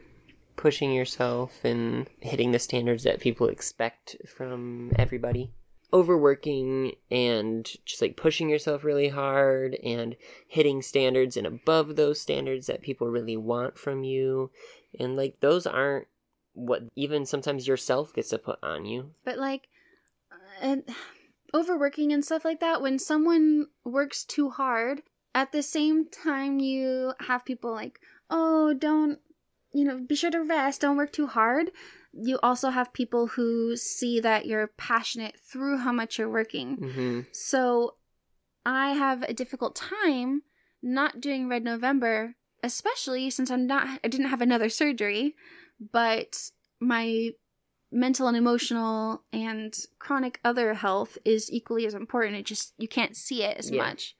Pushing 0.56 0.92
yourself 0.92 1.64
and 1.64 2.08
hitting 2.20 2.50
the 2.50 2.58
standards 2.58 3.04
that 3.04 3.20
people 3.20 3.48
expect 3.48 4.16
from 4.26 4.92
everybody. 4.98 5.52
Overworking 5.92 6.96
and 7.10 7.64
just 7.86 8.02
like 8.02 8.16
pushing 8.16 8.50
yourself 8.50 8.84
really 8.84 9.08
hard 9.08 9.76
and 9.76 10.16
hitting 10.48 10.82
standards 10.82 11.36
and 11.36 11.46
above 11.46 11.96
those 11.96 12.20
standards 12.20 12.66
that 12.66 12.82
people 12.82 13.06
really 13.08 13.36
want 13.36 13.78
from 13.78 14.04
you. 14.04 14.50
And 14.98 15.16
like 15.16 15.40
those 15.40 15.66
aren't 15.66 16.08
what 16.54 16.82
even 16.96 17.24
sometimes 17.24 17.68
yourself 17.68 18.12
gets 18.12 18.30
to 18.30 18.38
put 18.38 18.58
on 18.62 18.84
you. 18.84 19.12
but 19.24 19.38
like 19.38 19.68
uh, 20.32 20.36
and 20.60 20.82
overworking 21.54 22.12
and 22.12 22.24
stuff 22.24 22.44
like 22.44 22.60
that 22.60 22.82
when 22.82 22.98
someone 22.98 23.66
works 23.84 24.24
too 24.24 24.50
hard 24.50 25.02
at 25.34 25.52
the 25.52 25.62
same 25.62 26.08
time 26.08 26.58
you 26.58 27.12
have 27.20 27.44
people 27.44 27.72
like 27.72 28.00
oh 28.30 28.74
don't 28.74 29.18
you 29.72 29.84
know 29.84 29.98
be 29.98 30.14
sure 30.14 30.30
to 30.30 30.42
rest 30.42 30.80
don't 30.80 30.96
work 30.96 31.12
too 31.12 31.26
hard. 31.26 31.70
You 32.12 32.38
also 32.42 32.70
have 32.70 32.92
people 32.92 33.28
who 33.28 33.76
see 33.76 34.18
that 34.20 34.46
you're 34.46 34.66
passionate 34.66 35.38
through 35.38 35.78
how 35.78 35.92
much 35.92 36.18
you're 36.18 36.30
working. 36.30 36.76
Hmm 36.76 37.20
so 37.32 37.94
I 38.66 38.90
have 38.92 39.22
a 39.22 39.32
difficult 39.32 39.74
time 39.74 40.42
not 40.82 41.20
doing 41.20 41.48
Red 41.48 41.64
November, 41.64 42.34
especially 42.62 43.30
since 43.30 43.50
I'm 43.50 43.66
not 43.66 44.00
I 44.04 44.08
didn't 44.08 44.28
have 44.28 44.42
another 44.42 44.68
surgery, 44.68 45.34
but 45.92 46.50
my 46.80 47.30
mental 47.90 48.28
and 48.28 48.36
emotional 48.36 49.22
and 49.32 49.74
chronic 49.98 50.40
other 50.44 50.74
health 50.74 51.18
is 51.24 51.50
equally 51.52 51.86
as 51.86 51.94
important. 51.94 52.36
It 52.36 52.46
just 52.46 52.74
you 52.78 52.88
can't 52.88 53.16
see 53.16 53.42
it 53.42 53.56
as 53.58 53.70
Yeah. 53.70 53.78
much. 53.82 54.14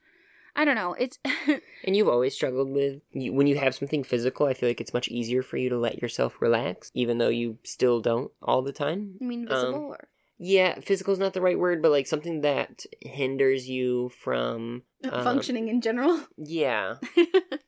I 0.55 0.65
don't 0.65 0.75
know. 0.75 0.93
It's 0.93 1.19
And 1.85 1.95
you've 1.95 2.09
always 2.09 2.33
struggled 2.35 2.69
with 2.69 3.01
you, 3.11 3.31
when 3.31 3.47
you 3.47 3.57
have 3.57 3.73
something 3.75 4.03
physical. 4.03 4.45
I 4.47 4.53
feel 4.53 4.67
like 4.69 4.81
it's 4.81 4.93
much 4.93 5.07
easier 5.07 5.41
for 5.41 5.55
you 5.57 5.69
to 5.69 5.77
let 5.77 6.01
yourself 6.01 6.41
relax, 6.41 6.91
even 6.93 7.17
though 7.17 7.29
you 7.29 7.57
still 7.63 8.01
don't 8.01 8.31
all 8.41 8.61
the 8.61 8.73
time. 8.73 9.15
I 9.21 9.23
mean 9.25 9.47
visible 9.47 9.75
Um, 9.75 9.81
or 9.83 10.07
Yeah, 10.41 10.79
physical 10.79 11.11
is 11.13 11.19
not 11.19 11.33
the 11.33 11.41
right 11.41 11.59
word, 11.59 11.81
but 11.81 11.91
like 11.91 12.07
something 12.07 12.41
that 12.41 12.85
hinders 13.01 13.67
you 13.67 14.09
from 14.23 14.83
um, 15.03 15.23
functioning 15.23 15.67
in 15.67 15.81
general. 15.81 16.21
Yeah, 16.37 16.95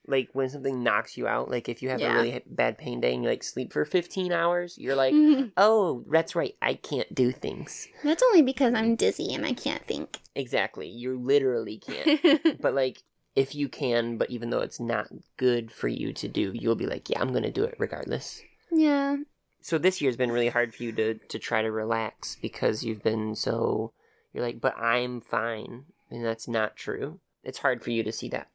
like 0.07 0.29
when 0.34 0.49
something 0.49 0.81
knocks 0.81 1.17
you 1.17 1.27
out. 1.27 1.49
Like 1.51 1.67
if 1.67 1.81
you 1.81 1.89
have 1.89 1.99
Yeah. 1.99 2.13
a 2.13 2.15
really 2.15 2.41
bad 2.45 2.77
pain 2.77 3.01
day 3.01 3.13
and 3.13 3.23
you 3.23 3.29
like 3.29 3.43
sleep 3.43 3.73
for 3.73 3.84
fifteen 3.84 4.31
hours, 4.31 4.77
you're 4.77 4.95
like, 4.95 5.13
Mhm. 5.13 5.51
oh, 5.57 6.05
that's 6.10 6.34
right, 6.36 6.55
I 6.62 6.75
can't 6.75 7.13
do 7.13 7.31
things. 7.34 7.88
That's 8.03 8.23
only 8.23 8.41
because 8.41 8.73
I'm 8.73 8.95
dizzy 8.95 9.34
and 9.34 9.45
I 9.45 9.51
can't 9.53 9.86
think. 9.86 10.19
Exactly, 10.36 10.88
you 10.88 11.19
literally 11.19 11.77
can't. 11.77 12.21
but 12.62 12.73
like 12.73 13.03
if 13.36 13.53
you 13.55 13.67
can, 13.69 14.17
but 14.17 14.29
even 14.29 14.49
though 14.49 14.60
it's 14.60 14.79
not 14.79 15.07
good 15.38 15.71
for 15.71 15.88
you 15.89 16.13
to 16.13 16.27
do, 16.27 16.51
you'll 16.53 16.75
be 16.75 16.86
like, 16.88 17.10
yeah, 17.10 17.19
I'm 17.21 17.34
gonna 17.34 17.51
do 17.51 17.63
it 17.65 17.75
regardless. 17.79 18.41
yeah. 18.71 19.17
So 19.62 19.78
this 19.78 20.02
year's 20.02 20.17
been 20.17 20.32
really 20.32 20.50
hard 20.50 20.74
for 20.74 20.84
you 20.84 20.91
to 20.91 21.13
to 21.15 21.39
try 21.39 21.62
to 21.62 21.71
relax 21.71 22.38
because 22.41 22.84
you've 22.84 23.04
been 23.04 23.36
so 23.36 23.91
you're 24.34 24.43
like 24.43 24.60
but 24.60 24.78
i'm 24.78 25.21
fine 25.21 25.86
and 26.10 26.26
that's 26.26 26.47
not 26.47 26.76
true 26.76 27.19
it's 27.43 27.60
hard 27.60 27.84
for 27.84 27.91
you 27.91 28.04
to 28.04 28.12
see 28.12 28.30
that 28.30 28.47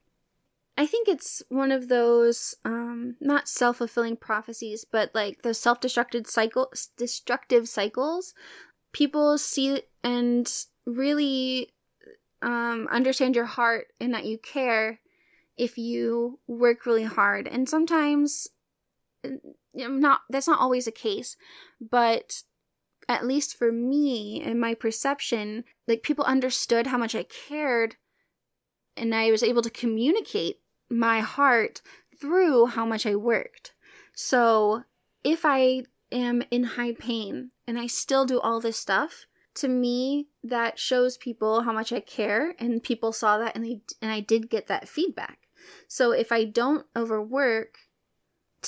I 0.79 0.87
think 0.87 1.09
it's 1.09 1.43
one 1.49 1.73
of 1.73 1.89
those 1.89 2.55
um 2.65 3.17
not 3.21 3.49
self-fulfilling 3.49 4.19
prophecies, 4.19 4.85
but 4.85 5.11
like 5.15 5.43
those 5.43 5.59
self-destructive 5.59 6.27
cycle 6.27 6.71
destructive 6.97 7.69
cycles. 7.69 8.35
People 8.93 9.39
see 9.39 9.83
and 10.05 10.53
really 10.85 11.71
um 12.43 12.89
understand 12.91 13.35
your 13.35 13.47
heart 13.47 13.89
and 14.01 14.13
that 14.13 14.27
you 14.27 14.39
care 14.39 15.01
if 15.57 15.79
you 15.79 16.39
work 16.47 16.85
really 16.85 17.05
hard. 17.05 17.49
And 17.49 17.69
sometimes 17.69 18.49
not 19.75 20.21
that's 20.31 20.49
not 20.49 20.61
always 20.61 20.87
the 20.87 20.93
case, 20.93 21.37
but 21.81 22.43
at 23.09 23.27
least 23.27 23.57
for 23.57 23.71
me 23.71 24.43
and 24.45 24.61
my 24.61 24.75
perception, 24.75 25.65
like 25.87 26.03
people 26.03 26.25
understood 26.25 26.89
how 26.89 26.99
much 26.99 27.15
I 27.15 27.25
cared 27.25 27.97
and 28.97 29.15
I 29.15 29.31
was 29.31 29.43
able 29.43 29.63
to 29.63 29.71
communicate 29.71 30.61
my 30.91 31.21
heart 31.21 31.83
through 32.21 32.67
how 32.67 32.85
much 32.85 33.07
I 33.07 33.15
worked. 33.15 33.73
So 34.15 34.85
if 35.23 35.45
I 35.45 35.85
am 36.11 36.43
in 36.51 36.65
high 36.65 36.95
pain 36.95 37.51
and 37.67 37.79
I 37.79 37.87
still 37.87 38.25
do 38.25 38.41
all 38.41 38.61
this 38.61 38.79
stuff, 38.79 39.27
to 39.57 39.69
me 39.69 40.29
that 40.45 40.79
shows 40.79 41.17
people 41.17 41.63
how 41.63 41.73
much 41.73 41.93
I 41.93 42.01
care 42.01 42.55
and 42.59 42.83
people 42.83 43.13
saw 43.13 43.39
that 43.39 43.57
and 43.57 43.65
they 43.65 43.81
and 44.03 44.11
I 44.11 44.21
did 44.21 44.51
get 44.51 44.67
that 44.67 44.89
feedback. 44.89 45.49
So 45.89 46.13
if 46.13 46.31
I 46.31 46.45
don't 46.45 46.87
overwork, 46.95 47.79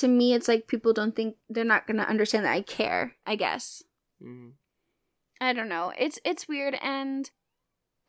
to 0.01 0.09
me 0.09 0.35
it's 0.35 0.49
like 0.49 0.67
people 0.67 0.93
don't 0.93 1.15
think 1.17 1.37
they're 1.49 1.65
not 1.65 1.87
going 1.87 1.97
to 1.99 2.09
understand 2.09 2.45
that 2.45 2.53
I 2.53 2.63
care, 2.63 3.17
I 3.27 3.37
guess. 3.37 3.83
mm. 4.23 4.53
I 5.41 5.53
don't 5.53 5.69
know. 5.69 5.93
It's 5.97 6.19
it's 6.25 6.49
weird 6.49 6.77
and 6.83 7.31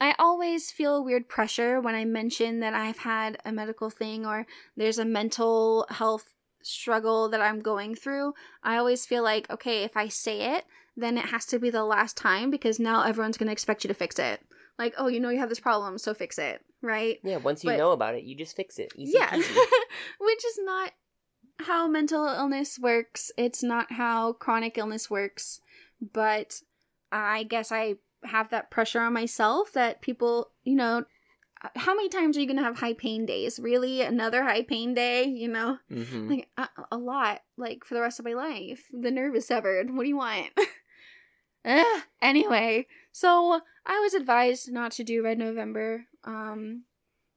I 0.02 0.16
always 0.18 0.72
feel 0.72 1.04
weird 1.04 1.28
pressure 1.30 1.80
when 1.82 1.94
I 1.94 2.06
mention 2.06 2.60
that 2.62 2.74
I've 2.74 3.00
had 3.00 3.38
a 3.46 3.52
medical 3.52 3.90
thing 3.90 4.26
or 4.26 4.48
there's 4.78 4.98
a 4.98 5.06
mental 5.06 5.86
health 5.90 6.34
struggle 6.64 7.30
that 7.30 7.42
I'm 7.42 7.60
going 7.60 7.96
through. 7.96 8.34
I 8.64 8.78
always 8.78 9.06
feel 9.06 9.24
like, 9.24 9.50
okay, 9.50 9.84
if 9.84 9.96
I 9.98 10.08
say 10.08 10.56
it, 10.56 10.66
then 10.98 11.18
it 11.18 11.26
has 11.26 11.46
to 11.48 11.60
be 11.60 11.70
the 11.70 11.84
last 11.84 12.18
time 12.18 12.50
because 12.50 12.80
now 12.80 13.04
everyone's 13.04 13.38
going 13.38 13.48
to 13.48 13.54
expect 13.54 13.84
you 13.84 13.90
to 13.90 13.94
fix 13.94 14.18
it. 14.18 14.40
Like, 14.80 14.94
oh, 14.98 15.08
you 15.08 15.20
know 15.20 15.30
you 15.30 15.40
have 15.40 15.50
this 15.50 15.60
problem, 15.60 15.98
so 15.98 16.14
fix 16.14 16.38
it, 16.40 16.62
right? 16.82 17.20
yeah 17.24 17.38
once 17.38 17.64
you 17.64 17.70
But- 17.72 17.78
know 17.78 17.92
about 17.92 18.16
it 18.16 18.24
you 18.24 18.36
just 18.36 18.56
fix 18.56 18.80
it 18.80 18.92
Easy 18.96 19.18
yeah. 19.18 19.36
Which 20.20 20.46
is 20.46 20.60
not 20.64 20.92
how 21.60 21.88
mental 21.88 22.26
illness 22.28 22.80
works. 22.80 23.32
It's 23.38 23.62
not 23.64 23.92
how 23.94 24.34
chronic 24.34 24.78
illness 24.78 25.10
works. 25.10 25.62
But 26.14 26.62
I 27.12 27.44
guess 27.44 27.72
I 27.72 27.96
have 28.24 28.50
that 28.52 28.72
pressure 28.72 29.00
on 29.02 29.14
myself 29.14 29.74
that 29.74 30.02
people, 30.02 30.52
you 30.64 30.76
know, 30.76 31.04
how 31.76 31.94
many 31.94 32.08
times 32.08 32.38
are 32.38 32.40
you 32.42 32.48
going 32.48 32.58
to 32.58 32.64
have 32.64 32.80
high 32.80 32.94
pain 32.94 33.26
days? 33.26 33.60
Really? 33.60 34.02
Another 34.02 34.44
high 34.44 34.64
pain 34.64 34.94
day? 34.94 35.26
You 35.26 35.50
know? 35.50 35.78
Mhm. 35.92 36.30
Like, 36.30 36.48
a, 36.58 36.70
a 36.94 36.98
lot. 36.98 37.42
Like, 37.58 37.84
for 37.84 37.96
the 37.96 38.02
rest 38.02 38.20
of 38.20 38.26
my 38.26 38.34
life. 38.34 38.86
The 38.94 39.12
nerve 39.12 39.36
is 39.36 39.46
severed. 39.48 39.94
What 39.94 40.04
do 40.04 40.10
you 40.10 40.18
want? 40.18 40.48
Ugh. 41.66 42.02
Anyway, 42.22 42.86
so 43.14 43.62
I 43.86 44.00
was 44.00 44.14
advised 44.14 44.72
not 44.72 44.92
to 44.94 45.04
do 45.06 45.24
Red 45.24 45.38
November. 45.38 46.06
Um, 46.26 46.84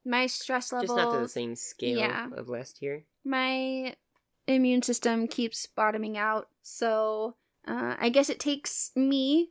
my 0.05 0.27
stress 0.27 0.73
levels 0.73 0.91
just 0.91 0.97
not 0.97 1.15
to 1.15 1.21
the 1.21 1.29
same 1.29 1.55
scale 1.55 1.99
Yeah. 1.99 2.29
of 2.37 2.49
last 2.49 2.83
year 2.83 3.05
my 3.25 3.95
immune 4.53 4.83
system 4.83 5.27
keeps 5.27 5.67
bottoming 5.67 6.17
out. 6.17 6.49
So 6.63 7.37
uh, 7.67 7.97
I 7.99 8.09
guess 8.09 8.29
it 8.29 8.41
takes 8.41 8.91
me 8.97 9.51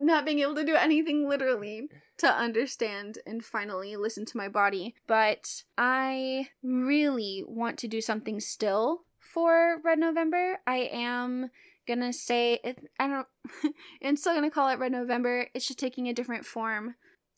not 0.00 0.24
being 0.24 0.40
able 0.40 0.54
to 0.56 0.64
do 0.64 0.74
anything 0.74 1.28
literally 1.28 1.88
to 2.18 2.26
understand 2.26 3.18
and 3.26 3.44
finally 3.44 3.96
listen 3.96 4.24
to 4.26 4.36
my 4.36 4.48
body. 4.48 4.94
But 5.06 5.62
I 5.78 6.48
really 6.62 7.44
want 7.46 7.78
to 7.78 7.88
do 7.88 8.00
something 8.00 8.40
still 8.40 9.02
for 9.20 9.80
Red 9.84 9.98
November. 9.98 10.58
I 10.66 10.90
am 10.92 11.50
gonna 11.86 12.12
say 12.12 12.60
it, 12.62 12.78
I 12.98 13.08
don't. 13.08 13.26
I'm 14.04 14.16
still 14.16 14.34
gonna 14.34 14.50
call 14.50 14.68
it 14.68 14.78
Red 14.78 14.92
November. 14.92 15.48
It's 15.54 15.66
just 15.66 15.78
taking 15.78 16.08
a 16.08 16.14
different 16.14 16.44
form. 16.44 16.94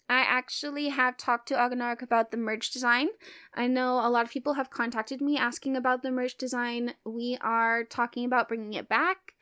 I 0.08 0.20
actually 0.20 0.88
have 0.88 1.16
talked 1.16 1.48
to 1.48 1.54
Agonark 1.54 2.02
about 2.02 2.30
the 2.30 2.36
merch 2.36 2.70
design. 2.70 3.08
I 3.54 3.66
know 3.66 3.94
a 3.94 4.10
lot 4.10 4.26
of 4.26 4.30
people 4.30 4.54
have 4.54 4.70
contacted 4.70 5.20
me 5.20 5.38
asking 5.38 5.76
about 5.76 6.02
the 6.02 6.10
merch 6.10 6.36
design. 6.36 6.94
We 7.04 7.38
are 7.40 7.84
talking 7.84 8.24
about 8.26 8.48
bringing 8.48 8.74
it 8.74 8.88
back 8.88 9.32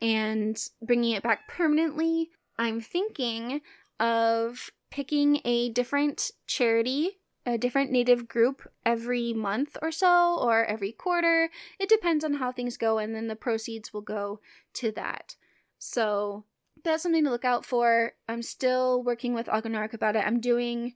and 0.00 0.62
bringing 0.82 1.12
it 1.12 1.22
back 1.22 1.48
permanently. 1.48 2.30
I'm 2.58 2.80
thinking 2.80 3.62
of 3.98 4.70
picking 4.90 5.40
a 5.44 5.70
different 5.70 6.30
charity, 6.46 7.20
a 7.46 7.56
different 7.56 7.90
native 7.90 8.28
group 8.28 8.68
every 8.84 9.32
month 9.32 9.76
or 9.80 9.90
so, 9.90 10.38
or 10.38 10.64
every 10.64 10.92
quarter. 10.92 11.48
It 11.78 11.88
depends 11.88 12.24
on 12.24 12.34
how 12.34 12.52
things 12.52 12.76
go, 12.76 12.98
and 12.98 13.14
then 13.14 13.28
the 13.28 13.36
proceeds 13.36 13.94
will 13.94 14.02
go 14.02 14.40
to 14.74 14.92
that. 14.92 15.36
So 15.78 16.44
that's 16.84 17.02
something 17.02 17.24
to 17.24 17.30
look 17.30 17.44
out 17.44 17.64
for. 17.64 18.12
I'm 18.28 18.42
still 18.42 19.02
working 19.02 19.34
with 19.34 19.46
Agonark 19.46 19.92
about 19.92 20.16
it. 20.16 20.26
I'm 20.26 20.40
doing 20.40 20.94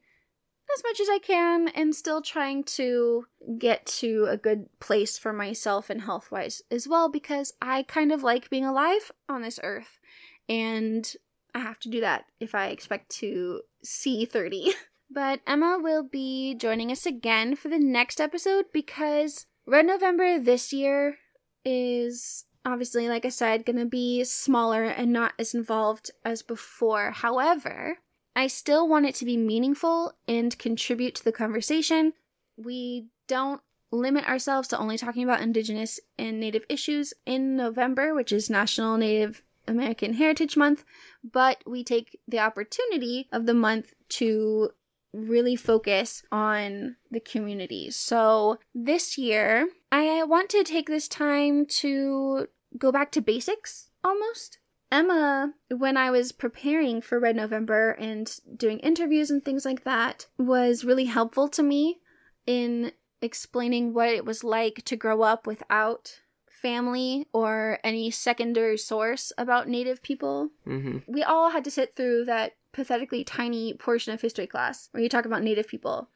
as 0.75 0.83
much 0.83 1.01
as 1.01 1.09
I 1.09 1.19
can 1.19 1.69
and 1.69 1.95
still 1.95 2.23
trying 2.23 2.65
to 2.65 3.27
get 3.59 3.85
to 3.87 4.27
a 4.29 4.37
good 4.37 4.67
place 4.81 5.19
for 5.19 5.33
myself 5.33 5.91
and 5.91 6.03
health 6.03 6.31
wise 6.31 6.63
as 6.71 6.89
well 6.89 7.09
because 7.09 7.53
I 7.61 7.83
kind 7.83 8.13
of 8.13 8.23
like 8.23 8.51
being 8.51 8.65
alive 8.65 9.13
on 9.29 9.43
this 9.43 9.61
earth. 9.63 10.01
And 10.49 11.11
I 11.55 11.61
have 11.61 11.79
to 11.81 11.91
do 11.91 12.01
that 12.01 12.25
if 12.41 12.55
I 12.55 12.69
expect 12.69 13.11
to 13.17 13.63
see 13.83 14.25
30. 14.25 14.73
But 15.11 15.41
Emma 15.47 15.79
will 15.81 16.03
be 16.03 16.55
joining 16.55 16.91
us 16.91 17.07
again 17.07 17.55
for 17.55 17.69
the 17.69 17.79
next 17.79 18.21
episode 18.21 18.65
because 18.73 19.47
Red 19.65 19.87
November 19.87 20.41
this 20.41 20.73
year 20.73 21.19
is 21.65 22.47
obviously, 22.65 23.09
like 23.09 23.25
I 23.25 23.31
said, 23.31 23.67
going 23.67 23.79
to 23.79 23.85
be 23.85 24.25
smaller 24.25 24.85
and 24.85 25.13
not 25.13 25.35
as 25.39 25.55
involved 25.55 26.11
as 26.25 26.43
before. 26.43 27.11
However, 27.11 27.99
I 28.37 28.47
still 28.47 28.89
want 28.89 29.07
it 29.07 29.15
to 29.17 29.25
be 29.25 29.37
meaningful 29.37 30.15
and 30.27 30.59
contribute 30.59 31.15
to 31.17 31.25
the 31.25 31.33
conversation. 31.33 32.15
We 32.57 33.09
don't 33.29 33.61
limit 33.91 34.29
ourselves 34.29 34.69
to 34.69 34.79
only 34.79 34.99
talking 34.99 35.23
about 35.23 35.41
Indigenous 35.41 36.01
and 36.19 36.41
Native 36.41 36.65
issues 36.69 37.15
in 37.27 37.57
November, 37.57 38.15
which 38.15 38.33
is 38.33 38.51
National 38.51 38.97
Native 38.97 39.43
American 39.67 40.15
Heritage 40.15 40.57
Month, 40.57 40.85
but 41.23 41.63
we 41.67 41.85
take 41.85 42.19
the 42.29 42.39
opportunity 42.39 43.29
of 43.33 43.47
the 43.47 43.55
month 43.55 43.95
to 44.11 44.71
really 45.13 45.57
focus 45.57 46.23
on 46.33 46.97
the 47.11 47.21
community. 47.21 47.91
So 47.91 48.59
this 48.75 49.17
year, 49.17 49.69
I 49.93 50.25
want 50.25 50.51
to 50.51 50.65
take 50.65 50.89
this 50.89 51.07
time 51.07 51.67
to 51.67 52.49
go 52.79 52.93
back 52.93 53.11
to 53.13 53.21
basics 53.21 53.91
almost. 54.03 54.59
Emma, 54.91 55.55
when 55.71 55.97
I 55.97 56.11
was 56.11 56.31
preparing 56.31 57.01
for 57.01 57.19
Red 57.19 57.37
November 57.37 57.93
and 57.93 58.33
doing 58.57 58.79
interviews 58.79 59.31
and 59.31 59.45
things 59.45 59.65
like 59.65 59.85
that, 59.85 60.27
was 60.39 60.85
really 60.85 61.07
helpful 61.07 61.49
to 61.49 61.63
me 61.63 61.99
in 62.47 62.93
explaining 63.21 63.93
what 63.93 64.09
it 64.09 64.25
was 64.25 64.45
like 64.45 64.85
to 64.85 64.97
grow 64.97 65.23
up 65.23 65.47
without 65.47 66.21
family 66.49 67.27
or 67.33 67.79
any 67.83 68.11
secondary 68.11 68.79
source 68.79 69.33
about 69.37 69.69
Native 69.69 70.03
people. 70.03 70.51
Mm-hmm. 70.67 70.99
We 71.13 71.23
all 71.23 71.51
had 71.51 71.65
to 71.65 71.71
sit 71.71 71.97
through 71.97 72.27
that 72.27 72.53
pathetically 72.73 73.25
tiny 73.25 73.75
portion 73.75 74.13
of 74.13 74.21
history 74.21 74.47
class 74.47 74.89
where 74.93 75.03
you 75.03 75.09
talk 75.09 75.25
about 75.25 75.43
Native 75.43 75.69
people, 75.69 76.11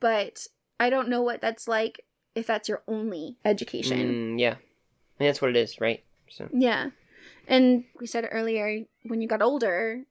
but 0.00 0.46
I 0.78 0.88
don't 0.88 1.08
know 1.08 1.22
what 1.22 1.40
that's 1.40 1.66
like 1.68 2.04
if 2.34 2.46
that's 2.46 2.68
your 2.68 2.82
only 2.86 3.38
education. 3.44 4.36
Mm, 4.36 4.40
yeah. 4.40 4.54
I 5.20 5.24
mean, 5.24 5.28
that's 5.28 5.42
what 5.42 5.50
it 5.50 5.56
is, 5.56 5.80
right? 5.80 6.02
So 6.30 6.48
Yeah. 6.52 6.90
And 7.46 7.84
we 8.00 8.06
said 8.06 8.26
earlier, 8.30 8.84
when 9.02 9.20
you 9.20 9.28
got 9.28 9.42
older, 9.42 10.04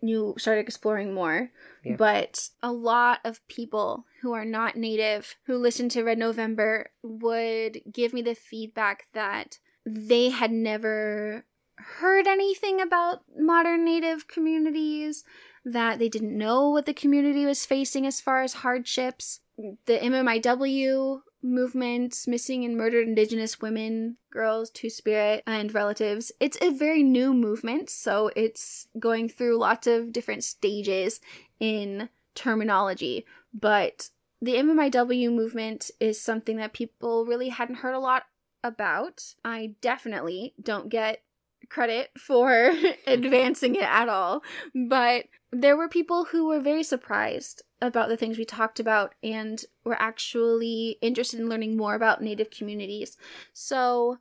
you 0.00 0.34
started 0.38 0.62
exploring 0.62 1.14
more. 1.14 1.50
Yeah. 1.84 1.96
But 1.96 2.48
a 2.62 2.72
lot 2.72 3.20
of 3.24 3.46
people 3.46 4.06
who 4.22 4.32
are 4.32 4.44
not 4.44 4.76
native 4.76 5.36
who 5.44 5.56
listen 5.56 5.88
to 5.90 6.02
Red 6.02 6.18
November 6.18 6.90
would 7.02 7.80
give 7.92 8.12
me 8.12 8.22
the 8.22 8.34
feedback 8.34 9.06
that 9.12 9.58
they 9.84 10.30
had 10.30 10.50
never 10.50 11.44
heard 11.76 12.26
anything 12.26 12.80
about 12.80 13.22
modern 13.38 13.84
native 13.84 14.26
communities, 14.26 15.22
that 15.64 15.98
they 15.98 16.08
didn't 16.08 16.36
know 16.36 16.70
what 16.70 16.86
the 16.86 16.94
community 16.94 17.46
was 17.46 17.66
facing 17.66 18.06
as 18.06 18.20
far 18.20 18.42
as 18.42 18.54
hardships. 18.54 19.40
The 19.86 19.98
MMIW 19.98 21.20
movement, 21.42 22.24
missing 22.26 22.64
and 22.64 22.76
murdered 22.76 23.06
indigenous 23.06 23.60
women, 23.60 24.16
girls, 24.30 24.70
two 24.70 24.90
spirit, 24.90 25.42
and 25.46 25.72
relatives. 25.72 26.32
It's 26.40 26.58
a 26.60 26.70
very 26.70 27.02
new 27.02 27.32
movement, 27.32 27.90
so 27.90 28.30
it's 28.36 28.88
going 28.98 29.28
through 29.28 29.58
lots 29.58 29.86
of 29.86 30.12
different 30.12 30.44
stages 30.44 31.20
in 31.60 32.08
terminology. 32.34 33.24
But 33.52 34.10
the 34.40 34.54
MMIW 34.54 35.32
movement 35.32 35.90
is 36.00 36.20
something 36.20 36.56
that 36.56 36.72
people 36.72 37.24
really 37.24 37.48
hadn't 37.48 37.76
heard 37.76 37.94
a 37.94 38.00
lot 38.00 38.24
about. 38.62 39.34
I 39.44 39.74
definitely 39.80 40.54
don't 40.62 40.88
get 40.88 41.22
credit 41.68 42.10
for 42.18 42.72
advancing 43.06 43.74
it 43.74 43.82
at 43.82 44.08
all, 44.08 44.42
but 44.74 45.26
there 45.52 45.76
were 45.76 45.88
people 45.88 46.26
who 46.26 46.46
were 46.46 46.60
very 46.60 46.82
surprised 46.82 47.62
about 47.80 48.08
the 48.08 48.16
things 48.16 48.38
we 48.38 48.44
talked 48.44 48.80
about 48.80 49.14
and 49.22 49.64
were 49.84 50.00
actually 50.00 50.98
interested 51.02 51.40
in 51.40 51.48
learning 51.48 51.76
more 51.76 51.94
about 51.94 52.22
Native 52.22 52.50
communities. 52.50 53.16
So 53.52 54.18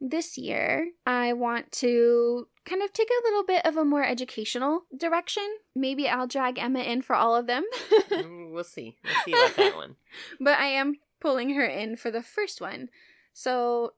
this 0.00 0.36
year, 0.36 0.90
I 1.06 1.32
want 1.32 1.72
to 1.72 2.48
kind 2.64 2.82
of 2.82 2.92
take 2.92 3.08
a 3.08 3.28
little 3.28 3.44
bit 3.44 3.64
of 3.64 3.76
a 3.76 3.84
more 3.84 4.04
educational 4.04 4.82
direction. 4.96 5.44
Maybe 5.74 6.08
I'll 6.08 6.26
drag 6.26 6.58
Emma 6.58 6.80
in 6.80 7.02
for 7.02 7.14
all 7.14 7.34
of 7.34 7.46
them. 7.46 7.64
We'll 8.56 8.64
see. 8.64 8.96
We'll 9.04 9.14
see 9.26 9.32
about 9.32 9.56
that 9.56 9.76
one. 9.76 9.96
but 10.40 10.58
I 10.58 10.68
am 10.68 10.94
pulling 11.20 11.50
her 11.50 11.66
in 11.66 11.96
for 11.96 12.10
the 12.10 12.22
first 12.22 12.58
one. 12.58 12.88
So 13.34 13.92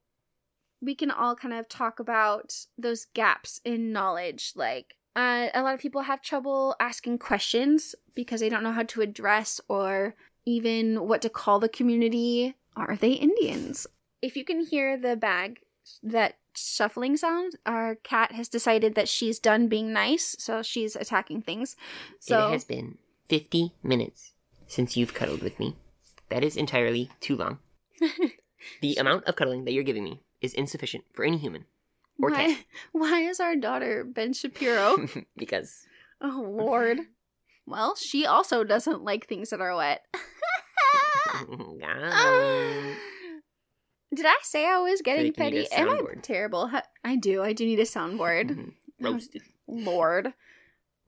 we 0.80 0.96
can 0.96 1.12
all 1.12 1.36
kind 1.36 1.54
of 1.54 1.68
talk 1.68 2.00
about 2.00 2.54
those 2.76 3.06
gaps 3.14 3.60
in 3.64 3.92
knowledge. 3.92 4.54
Like, 4.56 4.96
uh, 5.18 5.48
a 5.52 5.62
lot 5.62 5.74
of 5.74 5.80
people 5.80 6.02
have 6.02 6.22
trouble 6.22 6.76
asking 6.78 7.18
questions 7.18 7.96
because 8.14 8.38
they 8.38 8.48
don't 8.48 8.62
know 8.62 8.70
how 8.70 8.84
to 8.84 9.00
address 9.00 9.60
or 9.68 10.14
even 10.46 11.08
what 11.08 11.20
to 11.22 11.28
call 11.28 11.58
the 11.58 11.68
community. 11.68 12.54
Are 12.76 12.94
they 12.94 13.12
Indians? 13.12 13.88
If 14.22 14.36
you 14.36 14.44
can 14.44 14.60
hear 14.64 14.96
the 14.96 15.16
bag, 15.16 15.58
that 16.04 16.36
shuffling 16.54 17.16
sound, 17.16 17.54
our 17.66 17.96
cat 17.96 18.30
has 18.32 18.48
decided 18.48 18.94
that 18.94 19.08
she's 19.08 19.40
done 19.40 19.66
being 19.66 19.92
nice, 19.92 20.36
so 20.38 20.62
she's 20.62 20.94
attacking 20.94 21.42
things. 21.42 21.74
So 22.20 22.48
It 22.48 22.52
has 22.52 22.64
been 22.64 22.98
50 23.28 23.72
minutes 23.82 24.34
since 24.68 24.96
you've 24.96 25.14
cuddled 25.14 25.42
with 25.42 25.58
me. 25.58 25.74
That 26.28 26.44
is 26.44 26.56
entirely 26.56 27.10
too 27.18 27.34
long. 27.34 27.58
the 28.82 28.94
amount 28.94 29.24
of 29.24 29.34
cuddling 29.34 29.64
that 29.64 29.72
you're 29.72 29.82
giving 29.82 30.04
me 30.04 30.20
is 30.40 30.54
insufficient 30.54 31.04
for 31.12 31.24
any 31.24 31.38
human 31.38 31.64
or 32.20 32.30
why, 32.30 32.58
why 32.92 33.20
is 33.20 33.40
our 33.40 33.56
daughter 33.56 34.04
Ben 34.04 34.32
Shapiro? 34.32 35.06
because 35.36 35.86
Oh 36.20 36.44
lord. 36.48 36.98
Well, 37.66 37.96
she 37.96 38.24
also 38.24 38.64
doesn't 38.64 39.04
like 39.04 39.26
things 39.26 39.50
that 39.50 39.60
are 39.60 39.76
wet. 39.76 40.04
Um, 41.40 42.96
Did 44.14 44.26
I 44.26 44.34
say 44.42 44.66
I 44.66 44.78
was 44.78 45.02
getting 45.02 45.32
petty? 45.32 45.70
Am 45.70 45.90
I 45.90 46.00
terrible? 46.22 46.70
I 47.04 47.16
do. 47.16 47.42
I 47.42 47.52
do 47.52 47.66
need 47.66 47.78
a 47.78 47.84
soundboard. 47.84 48.72
roasted. 48.98 49.42
Lord. 49.68 50.32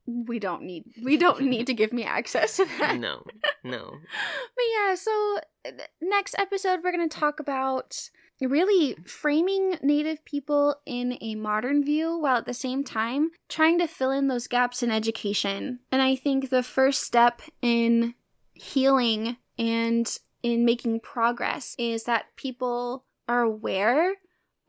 We 0.06 0.38
don't 0.38 0.62
need 0.62 0.84
we 1.02 1.16
don't 1.16 1.42
need 1.42 1.66
to 1.68 1.74
give 1.74 1.92
me 1.92 2.04
access 2.04 2.56
to 2.56 2.66
that. 2.78 2.98
no, 2.98 3.24
no. 3.64 3.92
But 3.92 4.64
yeah, 4.76 4.94
so 4.94 5.38
uh, 5.66 5.70
next 6.02 6.34
episode 6.38 6.80
we're 6.84 6.92
going 6.92 7.08
to 7.08 7.18
talk 7.18 7.40
about 7.40 8.10
really 8.48 8.96
framing 9.04 9.76
native 9.82 10.24
people 10.24 10.76
in 10.86 11.18
a 11.20 11.34
modern 11.34 11.84
view 11.84 12.18
while 12.18 12.36
at 12.36 12.46
the 12.46 12.54
same 12.54 12.84
time 12.84 13.30
trying 13.48 13.78
to 13.78 13.86
fill 13.86 14.10
in 14.10 14.28
those 14.28 14.46
gaps 14.46 14.82
in 14.82 14.90
education. 14.90 15.80
And 15.92 16.00
I 16.00 16.16
think 16.16 16.48
the 16.50 16.62
first 16.62 17.02
step 17.02 17.42
in 17.60 18.14
healing 18.54 19.36
and 19.58 20.18
in 20.42 20.64
making 20.64 21.00
progress 21.00 21.74
is 21.78 22.04
that 22.04 22.26
people 22.36 23.04
are 23.28 23.42
aware 23.42 24.14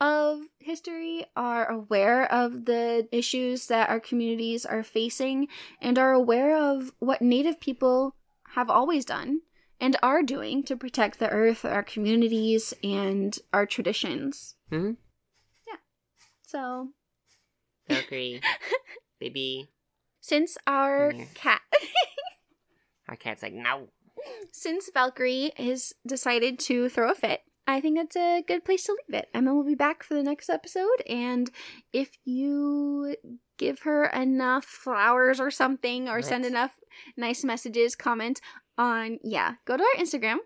of 0.01 0.39
history, 0.59 1.25
are 1.35 1.69
aware 1.69 2.29
of 2.31 2.65
the 2.65 3.07
issues 3.11 3.67
that 3.67 3.89
our 3.89 3.99
communities 3.99 4.65
are 4.65 4.83
facing, 4.83 5.47
and 5.79 5.99
are 5.99 6.11
aware 6.11 6.57
of 6.57 6.91
what 6.99 7.21
Native 7.21 7.59
people 7.59 8.15
have 8.49 8.69
always 8.69 9.05
done 9.05 9.41
and 9.81 9.97
are 10.03 10.21
doing 10.23 10.63
to 10.63 10.77
protect 10.77 11.19
the 11.19 11.27
earth, 11.29 11.65
our 11.65 11.83
communities, 11.83 12.73
and 12.83 13.37
our 13.51 13.65
traditions. 13.65 14.55
Hmm? 14.69 14.91
So, 16.45 16.89
Valkyrie, 17.87 18.41
baby. 19.21 19.69
since 20.19 20.57
our 20.67 21.13
cat, 21.33 21.61
Our 23.07 23.15
cat's 23.15 23.41
like, 23.41 23.53
no. 23.53 23.87
since 24.51 24.89
Valkyrie 24.93 25.53
has 25.55 25.93
decided 26.05 26.59
to 26.59 26.89
throw 26.89 27.09
a 27.11 27.15
fit, 27.15 27.39
I 27.67 27.79
think 27.79 27.95
that's 27.95 28.17
a 28.17 28.43
good 28.45 28.65
place 28.65 28.83
to 28.83 28.91
leave 29.07 29.17
it. 29.21 29.29
Emma 29.33 29.55
will 29.55 29.63
be 29.63 29.75
back 29.75 30.03
for 30.03 30.13
the 30.13 30.23
next 30.23 30.49
episode, 30.49 31.01
and 31.07 31.49
if 31.93 32.17
you 32.25 33.15
give 33.57 33.79
her 33.83 34.07
enough 34.07 34.65
flowers 34.65 35.39
or 35.39 35.51
something, 35.51 36.09
or 36.09 36.21
send 36.21 36.43
enough 36.45 36.71
nice 37.15 37.45
messages, 37.45 37.95
comment 37.95 38.41
on, 38.77 39.19
yeah, 39.23 39.55
go 39.65 39.77
to 39.77 39.83
our 39.83 40.03
Instagram. 40.03 40.37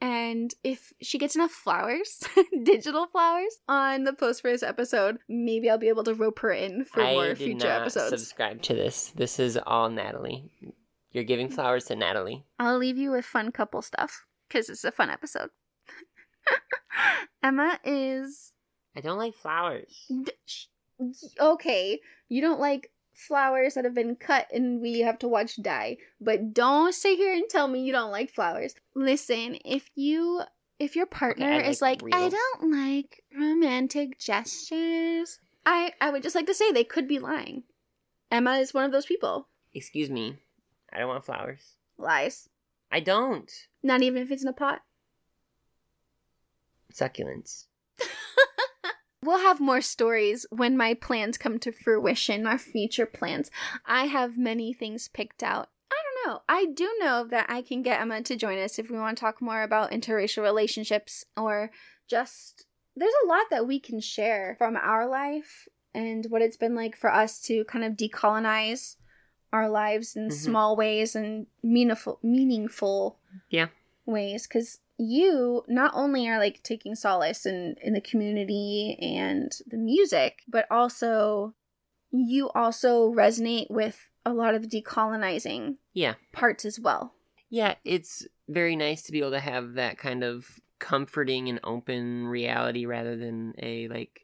And 0.00 0.52
if 0.62 0.92
she 1.00 1.18
gets 1.18 1.34
enough 1.34 1.50
flowers, 1.50 2.20
digital 2.64 3.06
flowers, 3.06 3.56
on 3.68 4.04
the 4.04 4.12
post 4.12 4.42
for 4.42 4.50
this 4.50 4.62
episode, 4.62 5.18
maybe 5.28 5.70
I'll 5.70 5.78
be 5.78 5.88
able 5.88 6.04
to 6.04 6.14
rope 6.14 6.40
her 6.40 6.52
in 6.52 6.84
for 6.84 7.02
I 7.02 7.12
more 7.12 7.28
did 7.28 7.38
future 7.38 7.68
not 7.68 7.82
episodes. 7.82 8.10
subscribe 8.10 8.60
to 8.62 8.74
this. 8.74 9.12
This 9.16 9.38
is 9.38 9.58
all 9.66 9.88
Natalie. 9.88 10.50
You're 11.12 11.24
giving 11.24 11.48
mm. 11.48 11.54
flowers 11.54 11.84
to 11.84 11.96
Natalie. 11.96 12.44
I'll 12.58 12.76
leave 12.76 12.98
you 12.98 13.12
with 13.12 13.24
fun 13.24 13.50
couple 13.52 13.80
stuff 13.80 14.26
because 14.48 14.68
it's 14.68 14.84
a 14.84 14.92
fun 14.92 15.08
episode. 15.10 15.50
Emma 17.42 17.78
is 17.84 18.52
I 18.96 19.00
don't 19.00 19.18
like 19.18 19.34
flowers. 19.34 20.06
D- 20.08 20.32
sh- 20.44 20.66
okay, 21.40 22.00
you 22.28 22.40
don't 22.40 22.60
like 22.60 22.90
flowers 23.14 23.74
that 23.74 23.84
have 23.84 23.94
been 23.94 24.16
cut 24.16 24.48
and 24.52 24.80
we 24.80 25.00
have 25.00 25.18
to 25.20 25.28
watch 25.28 25.60
die, 25.62 25.98
but 26.20 26.52
don't 26.52 26.94
sit 26.94 27.16
here 27.16 27.32
and 27.32 27.48
tell 27.48 27.68
me 27.68 27.82
you 27.82 27.92
don't 27.92 28.10
like 28.10 28.30
flowers. 28.30 28.74
Listen, 28.94 29.58
if 29.64 29.90
you 29.94 30.42
if 30.78 30.96
your 30.96 31.06
partner 31.06 31.46
I 31.46 31.62
is 31.62 31.80
like 31.80 32.02
like, 32.02 32.14
I 32.14 32.28
don't 32.28 32.72
like 32.72 33.22
romantic 33.38 34.18
gestures, 34.18 35.38
I 35.64 35.92
I 36.00 36.10
would 36.10 36.22
just 36.22 36.34
like 36.34 36.46
to 36.46 36.54
say 36.54 36.72
they 36.72 36.84
could 36.84 37.08
be 37.08 37.18
lying. 37.18 37.62
Emma 38.30 38.54
is 38.54 38.74
one 38.74 38.84
of 38.84 38.92
those 38.92 39.06
people. 39.06 39.48
Excuse 39.72 40.10
me. 40.10 40.38
I 40.92 40.98
don't 40.98 41.08
want 41.08 41.24
flowers. 41.24 41.76
Lies. 41.98 42.48
I 42.90 43.00
don't. 43.00 43.50
Not 43.82 44.02
even 44.02 44.22
if 44.22 44.30
it's 44.30 44.42
in 44.42 44.48
a 44.48 44.52
pot. 44.52 44.82
Succulents. 46.92 47.66
We'll 49.24 49.38
have 49.38 49.60
more 49.60 49.80
stories 49.80 50.44
when 50.50 50.76
my 50.76 50.94
plans 50.94 51.38
come 51.38 51.58
to 51.60 51.72
fruition, 51.72 52.46
our 52.46 52.58
future 52.58 53.06
plans. 53.06 53.50
I 53.86 54.04
have 54.06 54.36
many 54.36 54.72
things 54.72 55.08
picked 55.08 55.42
out. 55.42 55.70
I 55.90 55.96
don't 56.04 56.32
know. 56.32 56.42
I 56.48 56.66
do 56.66 56.94
know 57.00 57.24
that 57.30 57.46
I 57.48 57.62
can 57.62 57.82
get 57.82 58.00
Emma 58.00 58.22
to 58.22 58.36
join 58.36 58.58
us 58.58 58.78
if 58.78 58.90
we 58.90 58.98
want 58.98 59.16
to 59.16 59.20
talk 59.20 59.40
more 59.40 59.62
about 59.62 59.92
interracial 59.92 60.42
relationships 60.42 61.24
or 61.36 61.70
just. 62.08 62.66
There's 62.96 63.14
a 63.24 63.26
lot 63.26 63.46
that 63.50 63.66
we 63.66 63.80
can 63.80 64.00
share 64.00 64.54
from 64.58 64.76
our 64.76 65.08
life 65.08 65.68
and 65.94 66.26
what 66.28 66.42
it's 66.42 66.56
been 66.56 66.74
like 66.74 66.96
for 66.96 67.12
us 67.12 67.40
to 67.42 67.64
kind 67.64 67.84
of 67.84 67.94
decolonize 67.94 68.96
our 69.52 69.68
lives 69.68 70.16
in 70.16 70.28
Mhm. 70.28 70.32
small 70.32 70.76
ways 70.76 71.14
and 71.16 71.46
meaningful, 71.62 72.18
meaningful 72.22 73.18
Yeah. 73.48 73.68
ways 74.04 74.46
because 74.46 74.80
you 74.98 75.62
not 75.68 75.90
only 75.94 76.28
are 76.28 76.38
like 76.38 76.62
taking 76.62 76.94
solace 76.94 77.44
in 77.46 77.74
in 77.82 77.92
the 77.94 78.00
community 78.00 78.96
and 79.00 79.50
the 79.66 79.76
music 79.76 80.40
but 80.48 80.66
also 80.70 81.54
you 82.12 82.48
also 82.50 83.10
resonate 83.12 83.66
with 83.70 84.08
a 84.24 84.32
lot 84.32 84.54
of 84.54 84.62
the 84.62 84.80
decolonizing 84.82 85.76
Yeah. 85.92 86.14
parts 86.32 86.64
as 86.64 86.78
well 86.78 87.12
Yeah, 87.50 87.74
it's 87.84 88.26
very 88.48 88.76
nice 88.76 89.02
to 89.04 89.12
be 89.12 89.18
able 89.18 89.32
to 89.32 89.40
have 89.40 89.74
that 89.74 89.98
kind 89.98 90.22
of 90.22 90.60
comforting 90.78 91.48
and 91.48 91.60
open 91.64 92.26
reality 92.26 92.84
rather 92.86 93.16
than 93.16 93.54
a 93.58 93.88
like 93.88 94.20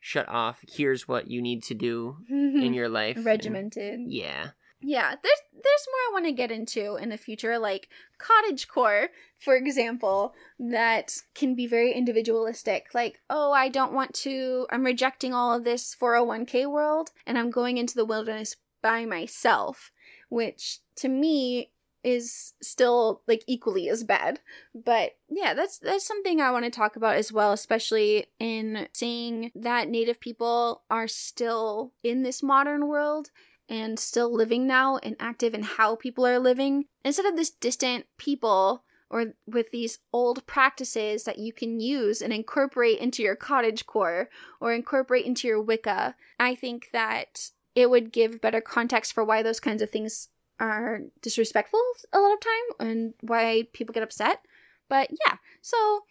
shut 0.00 0.28
off, 0.28 0.62
here's 0.68 1.08
what 1.08 1.28
you 1.28 1.40
need 1.42 1.62
to 1.64 1.74
do 1.74 2.16
in 2.28 2.72
your 2.78 2.88
life. 2.88 3.16
and- 3.16 3.26
regimented 3.26 4.00
yeah. 4.06 4.50
Yeah 4.84 5.14
there's 5.22 5.40
there's 5.52 5.86
more 5.88 6.08
i 6.08 6.12
want 6.12 6.26
to 6.26 6.32
get 6.32 6.50
into 6.50 6.96
in 6.96 7.08
the 7.08 7.16
future 7.16 7.58
like 7.58 7.88
cottage 8.18 8.68
core 8.68 9.08
for 9.40 9.56
example 9.56 10.34
that 10.58 11.16
can 11.34 11.54
be 11.54 11.66
very 11.66 11.92
individualistic 11.92 12.88
like 12.92 13.20
oh 13.30 13.50
i 13.52 13.68
don't 13.68 13.92
want 13.92 14.12
to 14.12 14.66
i'm 14.70 14.84
rejecting 14.84 15.32
all 15.32 15.54
of 15.54 15.64
this 15.64 15.96
401k 15.98 16.70
world 16.70 17.10
and 17.26 17.38
i'm 17.38 17.50
going 17.50 17.78
into 17.78 17.94
the 17.94 18.04
wilderness 18.04 18.56
by 18.82 19.06
myself 19.06 19.90
which 20.28 20.80
to 20.96 21.08
me 21.08 21.70
is 22.04 22.52
still 22.60 23.22
like 23.26 23.42
equally 23.46 23.88
as 23.88 24.04
bad. 24.04 24.40
But 24.74 25.12
yeah 25.30 25.54
that's 25.54 25.78
that's 25.78 26.06
something 26.06 26.40
i 26.40 26.50
want 26.50 26.64
to 26.66 26.70
talk 26.70 26.96
about 26.96 27.16
as 27.16 27.32
well 27.32 27.52
especially 27.52 28.26
in 28.38 28.86
seeing 28.92 29.50
that 29.54 29.88
native 29.88 30.20
people 30.20 30.82
are 30.90 31.08
still 31.08 31.92
in 32.02 32.22
this 32.22 32.42
modern 32.42 32.86
world 32.88 33.30
and 33.68 33.98
still 33.98 34.32
living 34.32 34.66
now 34.66 34.98
and 34.98 35.16
active 35.18 35.54
in 35.54 35.62
how 35.62 35.96
people 35.96 36.26
are 36.26 36.38
living 36.38 36.86
instead 37.04 37.26
of 37.26 37.36
this 37.36 37.50
distant 37.50 38.06
people 38.18 38.84
or 39.10 39.26
with 39.46 39.70
these 39.70 39.98
old 40.12 40.44
practices 40.46 41.24
that 41.24 41.38
you 41.38 41.52
can 41.52 41.80
use 41.80 42.20
and 42.20 42.32
incorporate 42.32 42.98
into 42.98 43.22
your 43.22 43.36
cottage 43.36 43.86
core 43.86 44.28
or 44.60 44.72
incorporate 44.72 45.24
into 45.24 45.48
your 45.48 45.62
wicca 45.62 46.14
i 46.38 46.54
think 46.54 46.88
that 46.92 47.50
it 47.74 47.90
would 47.90 48.12
give 48.12 48.40
better 48.40 48.60
context 48.60 49.12
for 49.12 49.24
why 49.24 49.42
those 49.42 49.60
kinds 49.60 49.82
of 49.82 49.90
things 49.90 50.28
are 50.60 51.00
disrespectful 51.22 51.80
a 52.12 52.18
lot 52.18 52.32
of 52.32 52.40
time 52.40 52.88
and 52.88 53.14
why 53.20 53.66
people 53.72 53.92
get 53.92 54.02
upset 54.02 54.40
but 54.88 55.10
yeah 55.26 55.36
so 55.60 56.02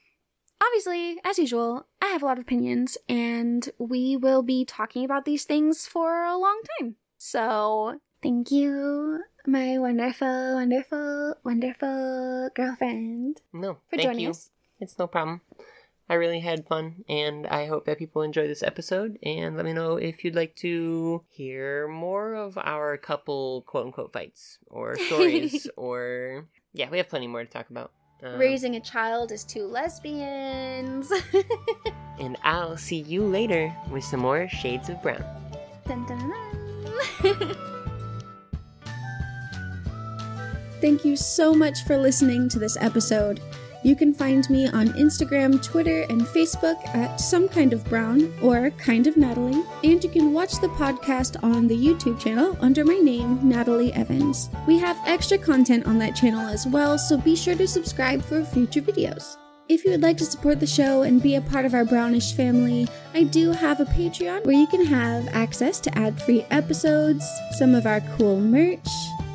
obviously, 0.66 1.20
as 1.24 1.38
usual, 1.38 1.88
I 2.02 2.08
have 2.08 2.24
a 2.24 2.26
lot 2.26 2.38
of 2.38 2.44
opinions, 2.44 2.98
and 3.10 3.70
we 3.78 4.16
will 4.16 4.42
be 4.42 4.66
talking 4.66 5.04
about 5.04 5.26
these 5.26 5.44
things 5.44 5.86
for 5.86 6.24
a 6.24 6.38
long 6.38 6.62
time. 6.80 6.96
So, 7.26 8.02
thank 8.22 8.52
you, 8.52 9.24
my 9.48 9.78
wonderful, 9.78 10.56
wonderful, 10.56 11.36
wonderful 11.46 12.50
girlfriend, 12.54 13.40
No, 13.54 13.76
for 13.90 13.96
thank 13.96 14.10
joining 14.10 14.26
you. 14.26 14.30
us. 14.32 14.50
It's 14.82 15.00
no 15.00 15.08
problem. 15.08 15.40
I 16.10 16.16
really 16.16 16.42
had 16.42 16.68
fun, 16.68 17.06
and 17.08 17.48
I 17.48 17.68
hope 17.68 17.86
that 17.86 17.98
people 17.98 18.24
enjoy 18.24 18.50
this 18.50 18.62
episode. 18.62 19.18
And 19.24 19.56
let 19.56 19.64
me 19.64 19.72
know 19.72 19.96
if 19.96 20.26
you'd 20.26 20.36
like 20.36 20.58
to 20.58 21.24
hear 21.30 21.88
more 21.88 22.36
of 22.36 22.58
our 22.58 22.98
couple 22.98 23.62
quote 23.68 23.86
unquote 23.86 24.12
fights 24.12 24.60
or 24.68 24.98
stories, 24.98 25.70
or 25.78 26.50
yeah, 26.74 26.90
we 26.90 26.98
have 26.98 27.08
plenty 27.08 27.28
more 27.28 27.46
to 27.46 27.50
talk 27.50 27.70
about. 27.70 27.94
Um, 28.22 28.38
Raising 28.38 28.76
a 28.76 28.82
child 28.82 29.32
is 29.32 29.46
two 29.46 29.64
lesbians. 29.64 31.10
and 32.20 32.36
I'll 32.44 32.76
see 32.76 33.00
you 33.00 33.24
later 33.24 33.74
with 33.90 34.04
some 34.04 34.20
more 34.20 34.50
Shades 34.50 34.90
of 34.90 35.02
Brown. 35.02 35.24
Dun, 35.88 36.06
dun, 36.06 36.20
dun. 36.20 36.53
Thank 40.82 41.06
you 41.06 41.16
so 41.16 41.54
much 41.54 41.84
for 41.86 41.98
listening 41.98 42.50
to 42.50 42.60
this 42.60 42.76
episode. 42.78 43.40
You 43.84 43.96
can 43.98 44.14
find 44.14 44.50
me 44.50 44.68
on 44.68 44.88
Instagram, 44.94 45.62
Twitter, 45.62 46.06
and 46.10 46.22
Facebook 46.22 46.78
at 46.96 47.18
Some 47.18 47.50
Kind 47.50 47.74
of 47.74 47.84
Brown 47.86 48.34
or 48.42 48.70
Kind 48.72 49.08
of 49.08 49.18
Natalie, 49.18 49.64
and 49.84 50.02
you 50.02 50.10
can 50.10 50.32
watch 50.32 50.60
the 50.62 50.70
podcast 50.70 51.44
on 51.44 51.68
the 51.68 51.76
YouTube 51.76 52.20
channel 52.20 52.58
under 52.62 52.86
my 52.86 52.96
name, 52.96 53.40
Natalie 53.48 53.94
Evans. 53.94 54.50
We 54.68 54.80
have 54.80 54.98
extra 55.06 55.38
content 55.38 55.86
on 55.86 56.00
that 56.00 56.16
channel 56.16 56.48
as 56.48 56.66
well, 56.66 56.98
so 56.98 57.18
be 57.18 57.36
sure 57.36 57.56
to 57.56 57.68
subscribe 57.68 58.22
for 58.24 58.46
future 58.46 58.82
videos. 58.82 59.38
If 59.70 59.86
you 59.86 59.92
would 59.92 60.02
like 60.02 60.18
to 60.18 60.26
support 60.26 60.60
the 60.60 60.68
show 60.68 61.04
and 61.04 61.24
be 61.24 61.36
a 61.36 61.42
part 61.42 61.64
of 61.64 61.74
our 61.74 61.86
Brownish 61.86 62.34
family, 62.34 62.86
I 63.14 63.24
do 63.24 63.52
have 63.52 63.80
a 63.80 63.86
Patreon 63.86 64.46
where 64.46 64.60
you 64.60 64.68
can 64.68 64.86
have 64.86 65.26
access 65.30 65.80
to 65.82 65.98
ad 65.98 66.22
free 66.22 66.46
episodes, 66.52 67.26
some 67.58 67.74
of 67.74 67.86
our 67.86 68.02
cool 68.18 68.42
merch, 68.42 68.86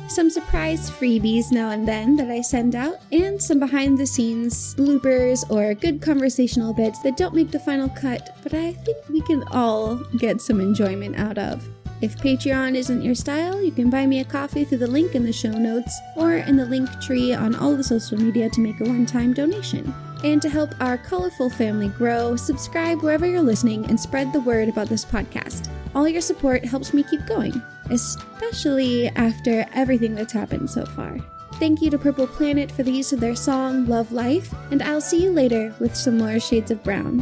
some 0.07 0.29
surprise 0.29 0.91
freebies 0.91 1.51
now 1.51 1.71
and 1.71 1.87
then 1.87 2.15
that 2.17 2.29
I 2.29 2.41
send 2.41 2.75
out, 2.75 2.97
and 3.11 3.41
some 3.41 3.59
behind 3.59 3.97
the 3.97 4.05
scenes 4.05 4.75
bloopers 4.75 5.49
or 5.49 5.73
good 5.73 5.99
conversational 5.99 6.75
bits 6.75 6.99
that 6.99 7.17
don't 7.17 7.33
make 7.33 7.49
the 7.49 7.59
final 7.59 7.89
cut, 7.89 8.37
but 8.43 8.53
I 8.53 8.73
think 8.73 9.09
we 9.09 9.21
can 9.21 9.43
all 9.51 9.95
get 10.19 10.41
some 10.41 10.61
enjoyment 10.61 11.17
out 11.17 11.39
of. 11.39 11.67
If 12.01 12.17
Patreon 12.17 12.75
isn't 12.75 13.01
your 13.01 13.15
style, 13.15 13.61
you 13.63 13.71
can 13.71 13.89
buy 13.89 14.05
me 14.05 14.19
a 14.19 14.25
coffee 14.25 14.63
through 14.63 14.77
the 14.77 14.87
link 14.87 15.15
in 15.15 15.23
the 15.23 15.33
show 15.33 15.51
notes 15.51 15.99
or 16.15 16.35
in 16.35 16.55
the 16.55 16.65
link 16.65 16.87
tree 17.01 17.33
on 17.33 17.55
all 17.55 17.75
the 17.75 17.83
social 17.83 18.19
media 18.19 18.47
to 18.51 18.61
make 18.61 18.79
a 18.79 18.83
one 18.83 19.07
time 19.07 19.33
donation. 19.33 19.91
And 20.23 20.41
to 20.41 20.49
help 20.49 20.73
our 20.81 20.97
colorful 20.97 21.49
family 21.49 21.87
grow, 21.89 22.35
subscribe 22.35 23.01
wherever 23.01 23.25
you're 23.25 23.41
listening 23.41 23.85
and 23.85 23.99
spread 23.99 24.33
the 24.33 24.41
word 24.41 24.67
about 24.67 24.89
this 24.89 25.05
podcast. 25.05 25.69
All 25.95 26.07
your 26.07 26.21
support 26.21 26.65
helps 26.65 26.93
me 26.93 27.03
keep 27.03 27.25
going, 27.25 27.61
especially 27.89 29.07
after 29.09 29.65
everything 29.73 30.15
that's 30.15 30.33
happened 30.33 30.69
so 30.69 30.85
far. 30.85 31.17
Thank 31.53 31.81
you 31.81 31.89
to 31.89 31.97
Purple 31.97 32.27
Planet 32.27 32.71
for 32.71 32.83
the 32.83 32.91
use 32.91 33.11
of 33.11 33.19
their 33.19 33.35
song 33.35 33.85
Love 33.87 34.11
Life, 34.11 34.53
and 34.71 34.81
I'll 34.81 35.01
see 35.01 35.23
you 35.23 35.31
later 35.31 35.73
with 35.79 35.95
some 35.95 36.17
more 36.17 36.39
Shades 36.39 36.71
of 36.71 36.83
Brown. 36.83 37.21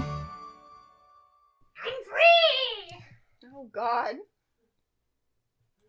I'm 1.83 1.93
free! 2.03 2.99
Oh, 3.55 3.69
God. 3.71 4.15